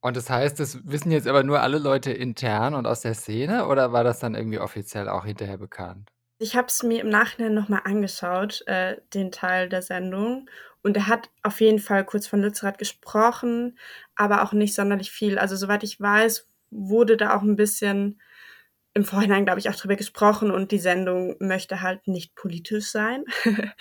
Und 0.01 0.17
das 0.17 0.31
heißt, 0.31 0.61
das 0.61 0.87
wissen 0.87 1.11
jetzt 1.11 1.27
aber 1.27 1.43
nur 1.43 1.61
alle 1.61 1.79
Leute 1.79 2.12
intern 2.12 2.75
und 2.75 2.87
aus 2.87 3.01
der 3.01 3.14
Szene 3.14 3.67
oder 3.67 3.93
war 3.93 4.05
das 4.05 4.21
dann 4.21 4.37
irgendwie 4.37 4.61
offiziell 4.61 5.09
auch 5.09 5.25
hinterher 5.25 5.59
bekannt? 5.59 6.12
Ich 6.38 6.57
habe 6.57 6.68
es 6.68 6.83
mir 6.83 7.01
im 7.01 7.09
Nachhinein 7.09 7.55
nochmal 7.55 7.83
angeschaut, 7.85 8.62
äh, 8.66 8.96
den 9.12 9.33
Teil 9.33 9.68
der 9.68 9.83
Sendung. 9.83 10.48
Und 10.83 10.96
er 10.96 11.09
hat 11.09 11.31
auf 11.42 11.61
jeden 11.61 11.81
Fall 11.81 12.05
kurz 12.05 12.27
von 12.27 12.40
Lützerath 12.40 12.79
gesprochen, 12.79 13.77
aber 14.14 14.42
auch 14.42 14.53
nicht 14.53 14.74
sonderlich 14.74 15.11
viel. 15.11 15.38
Also 15.38 15.57
soweit 15.57 15.83
ich 15.83 16.01
weiß, 16.01 16.48
wurde 16.70 17.16
da 17.16 17.37
auch 17.37 17.42
ein 17.42 17.57
bisschen 17.57 18.20
im 18.94 19.05
Vorhinein, 19.05 19.44
glaube 19.44 19.61
ich, 19.61 19.68
auch 19.68 19.74
drüber 19.74 19.96
gesprochen 19.96 20.51
und 20.51 20.72
die 20.72 20.79
Sendung 20.79 21.37
möchte 21.40 21.83
halt 21.83 22.07
nicht 22.07 22.35
politisch 22.35 22.87
sein. 22.87 23.24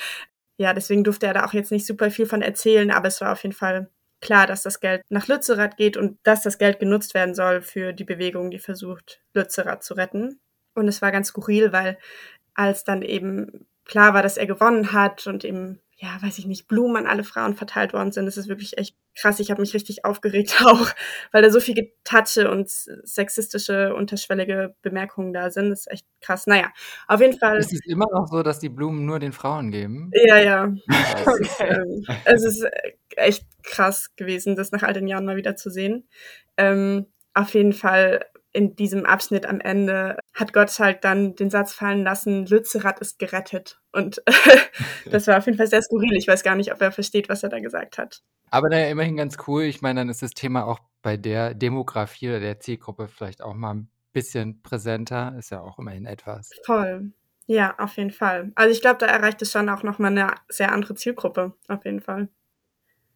ja, 0.57 0.73
deswegen 0.73 1.03
durfte 1.03 1.27
er 1.27 1.33
da 1.33 1.45
auch 1.45 1.53
jetzt 1.53 1.71
nicht 1.71 1.85
super 1.85 2.11
viel 2.11 2.25
von 2.25 2.41
erzählen, 2.41 2.91
aber 2.91 3.07
es 3.07 3.21
war 3.21 3.31
auf 3.31 3.43
jeden 3.43 3.55
Fall 3.55 3.89
klar, 4.21 4.47
dass 4.47 4.63
das 4.63 4.79
Geld 4.79 5.03
nach 5.09 5.27
Lützerath 5.27 5.77
geht 5.77 5.97
und 5.97 6.19
dass 6.23 6.41
das 6.41 6.57
Geld 6.57 6.79
genutzt 6.79 7.13
werden 7.13 7.35
soll 7.35 7.61
für 7.61 7.93
die 7.93 8.03
Bewegung, 8.03 8.51
die 8.51 8.59
versucht, 8.59 9.21
Lützerath 9.33 9.83
zu 9.83 9.93
retten. 9.93 10.39
Und 10.73 10.87
es 10.87 11.01
war 11.01 11.11
ganz 11.11 11.29
skurril, 11.29 11.71
weil 11.71 11.97
als 12.57 12.83
dann 12.83 13.03
eben 13.03 13.67
klar 13.85 14.13
war, 14.13 14.23
dass 14.23 14.35
er 14.35 14.47
gewonnen 14.47 14.91
hat 14.91 15.27
und 15.27 15.45
eben, 15.45 15.79
ja, 15.95 16.09
weiß 16.21 16.39
ich 16.39 16.45
nicht, 16.45 16.67
Blumen 16.67 16.97
an 16.97 17.07
alle 17.07 17.23
Frauen 17.23 17.55
verteilt 17.55 17.93
worden 17.93 18.11
sind. 18.11 18.25
Das 18.25 18.35
ist 18.35 18.49
wirklich 18.49 18.77
echt 18.77 18.97
krass. 19.15 19.39
Ich 19.39 19.51
habe 19.51 19.61
mich 19.61 19.73
richtig 19.73 20.03
aufgeregt 20.03 20.61
auch, 20.65 20.89
weil 21.31 21.43
da 21.43 21.51
so 21.51 21.59
viel 21.59 21.75
Getatsche 21.75 22.49
und 22.51 22.67
sexistische, 22.69 23.95
unterschwellige 23.95 24.75
Bemerkungen 24.81 25.33
da 25.33 25.51
sind. 25.51 25.69
Das 25.69 25.81
ist 25.81 25.91
echt 25.91 26.07
krass. 26.19 26.47
Naja, 26.47 26.71
auf 27.07 27.21
jeden 27.21 27.37
Fall. 27.37 27.59
Ist 27.59 27.73
es 27.73 27.85
immer 27.85 28.07
noch 28.11 28.27
so, 28.27 28.43
dass 28.43 28.59
die 28.59 28.69
Blumen 28.69 29.05
nur 29.05 29.19
den 29.19 29.33
Frauen 29.33 29.71
geben? 29.71 30.09
Ja, 30.25 30.37
ja. 30.39 30.63
okay. 31.25 31.37
es, 31.37 31.39
ist, 31.39 31.59
ähm, 31.61 32.05
es 32.25 32.43
ist 32.43 32.65
echt 33.15 33.45
krass 33.63 34.15
gewesen, 34.15 34.55
das 34.55 34.71
nach 34.71 34.83
all 34.83 34.93
den 34.93 35.07
Jahren 35.07 35.25
mal 35.25 35.37
wieder 35.37 35.55
zu 35.55 35.69
sehen. 35.69 36.07
Ähm, 36.57 37.05
auf 37.35 37.53
jeden 37.53 37.73
Fall 37.73 38.25
in 38.57 38.75
diesem 38.75 39.05
Abschnitt 39.05 39.45
am 39.45 39.59
Ende 39.59 40.17
hat 40.33 40.51
Gott 40.51 40.77
halt 40.79 41.03
dann 41.03 41.35
den 41.35 41.51
Satz 41.51 41.73
fallen 41.73 42.03
lassen, 42.03 42.47
Lützerath 42.47 42.99
ist 42.99 43.19
gerettet. 43.19 43.79
Und 43.91 44.19
das 45.11 45.27
war 45.27 45.37
auf 45.37 45.45
jeden 45.45 45.59
Fall 45.59 45.67
sehr 45.67 45.83
skurril. 45.83 46.17
Ich 46.17 46.27
weiß 46.27 46.41
gar 46.41 46.55
nicht, 46.55 46.73
ob 46.73 46.81
er 46.81 46.91
versteht, 46.91 47.29
was 47.29 47.43
er 47.43 47.49
da 47.49 47.59
gesagt 47.59 47.99
hat. 47.99 48.23
Aber 48.49 48.69
naja, 48.69 48.89
immerhin 48.89 49.15
ganz 49.15 49.37
cool. 49.47 49.63
Ich 49.63 49.83
meine, 49.83 50.01
dann 50.01 50.09
ist 50.09 50.23
das 50.23 50.31
Thema 50.31 50.65
auch 50.65 50.79
bei 51.03 51.17
der 51.17 51.53
Demografie 51.53 52.29
oder 52.29 52.39
der 52.39 52.59
Zielgruppe 52.59 53.07
vielleicht 53.07 53.43
auch 53.43 53.53
mal 53.53 53.75
ein 53.75 53.91
bisschen 54.11 54.63
präsenter. 54.63 55.35
Ist 55.37 55.51
ja 55.51 55.61
auch 55.61 55.77
immerhin 55.77 56.07
etwas. 56.07 56.49
Voll. 56.65 57.11
Ja, 57.45 57.75
auf 57.77 57.95
jeden 57.97 58.11
Fall. 58.11 58.51
Also 58.55 58.71
ich 58.71 58.81
glaube, 58.81 58.97
da 58.97 59.05
erreicht 59.05 59.39
es 59.43 59.51
schon 59.51 59.69
auch 59.69 59.83
nochmal 59.83 60.11
eine 60.11 60.33
sehr 60.49 60.71
andere 60.71 60.95
Zielgruppe. 60.95 61.53
Auf 61.67 61.85
jeden 61.85 62.01
Fall. 62.01 62.27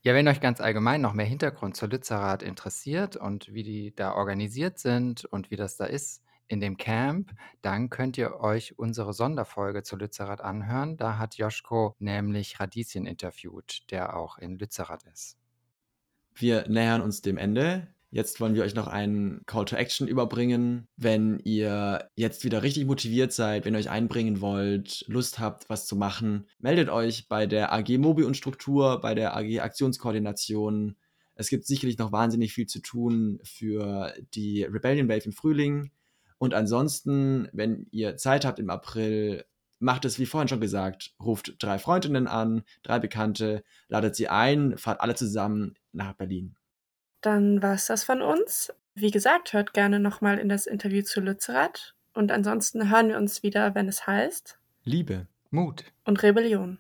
Ja, 0.04 0.16
wenn 0.16 0.28
euch 0.28 0.42
ganz 0.42 0.60
allgemein 0.60 1.00
noch 1.02 1.14
mehr 1.14 1.28
Hintergrund 1.28 1.78
zur 1.78 1.90
Lützerath 1.90 2.42
interessiert 2.42 3.18
und 3.18 3.54
wie 3.54 3.62
die 3.62 3.96
da 3.96 4.16
organisiert 4.16 4.80
sind 4.80 5.26
und 5.26 5.52
wie 5.52 5.58
das 5.58 5.78
da 5.78 5.86
ist 5.86 6.24
in 6.48 6.60
dem 6.60 6.78
Camp, 6.78 7.32
dann 7.62 7.92
könnt 7.92 8.18
ihr 8.18 8.40
euch 8.40 8.80
unsere 8.80 9.14
Sonderfolge 9.14 9.84
zu 9.84 9.96
Lützerath 9.98 10.42
anhören. 10.42 10.98
Da 10.98 11.20
hat 11.20 11.36
Joschko 11.36 11.96
nämlich 12.00 12.60
Radieschen 12.60 13.06
interviewt, 13.06 13.92
der 13.92 14.18
auch 14.18 14.40
in 14.40 14.58
Lützerath 14.58 15.04
ist. 15.04 15.38
Wir 16.34 16.68
nähern 16.68 17.02
uns 17.02 17.22
dem 17.22 17.38
Ende. 17.38 17.94
Jetzt 18.14 18.42
wollen 18.42 18.56
wir 18.56 18.64
euch 18.64 18.76
noch 18.76 18.88
einen 18.88 19.42
Call 19.46 19.64
to 19.64 19.78
Action 19.78 20.06
überbringen. 20.06 20.90
Wenn 20.98 21.40
ihr 21.46 22.10
jetzt 22.16 22.44
wieder 22.44 22.62
richtig 22.62 22.86
motiviert 22.86 23.32
seid, 23.32 23.64
wenn 23.64 23.74
ihr 23.74 23.80
euch 23.80 23.90
einbringen 23.90 24.42
wollt, 24.42 25.06
Lust 25.08 25.40
habt, 25.40 25.70
was 25.70 25.88
zu 25.88 25.96
machen, 25.96 26.46
meldet 26.60 26.90
euch 26.90 27.30
bei 27.30 27.48
der 27.48 27.72
AG 27.72 27.98
Mobi 27.98 28.24
und 28.26 28.36
Struktur, 28.36 29.00
bei 29.00 29.16
der 29.16 29.38
AG 29.38 29.62
Aktionskoordination. 29.62 30.98
Es 31.36 31.48
gibt 31.48 31.66
sicherlich 31.66 31.98
noch 31.98 32.12
wahnsinnig 32.12 32.52
viel 32.52 32.66
zu 32.68 32.82
tun 32.82 33.40
für 33.46 34.14
die 34.34 34.64
Rebellion 34.64 35.08
Wave 35.08 35.28
im 35.28 35.32
Frühling. 35.32 35.92
Und 36.38 36.54
ansonsten, 36.54 37.48
wenn 37.54 37.88
ihr 37.92 38.18
Zeit 38.18 38.44
habt 38.44 38.60
im 38.60 38.70
April, 38.70 39.46
macht 39.80 40.04
es 40.04 40.20
wie 40.20 40.26
vorhin 40.26 40.50
schon 40.50 40.60
gesagt, 40.60 41.14
ruft 41.24 41.56
drei 41.60 41.80
Freundinnen 41.80 42.28
an, 42.28 42.64
drei 42.84 43.00
Bekannte, 43.00 43.64
ladet 43.88 44.18
sie 44.18 44.28
ein, 44.28 44.78
fahrt 44.78 45.00
alle 45.00 45.16
zusammen 45.16 45.76
nach 45.94 46.12
Berlin. 46.14 46.58
Dann 47.22 47.62
war 47.62 47.76
es 47.76 47.86
das 47.86 48.04
von 48.04 48.22
uns. 48.22 48.74
Wie 48.94 49.12
gesagt, 49.12 49.54
hört 49.54 49.74
gerne 49.74 50.00
nochmal 50.00 50.38
in 50.38 50.50
das 50.50 50.66
Interview 50.66 51.04
zu 51.04 51.22
Lützerath. 51.22 51.96
Und 52.14 52.32
ansonsten 52.32 52.90
hören 52.90 53.10
wir 53.10 53.18
uns 53.18 53.44
wieder, 53.44 53.74
wenn 53.74 53.88
es 53.88 54.06
heißt 54.06 54.60
Liebe. 54.84 55.28
Mut. 55.50 55.86
und 56.06 56.24
Rebellion. 56.24 56.80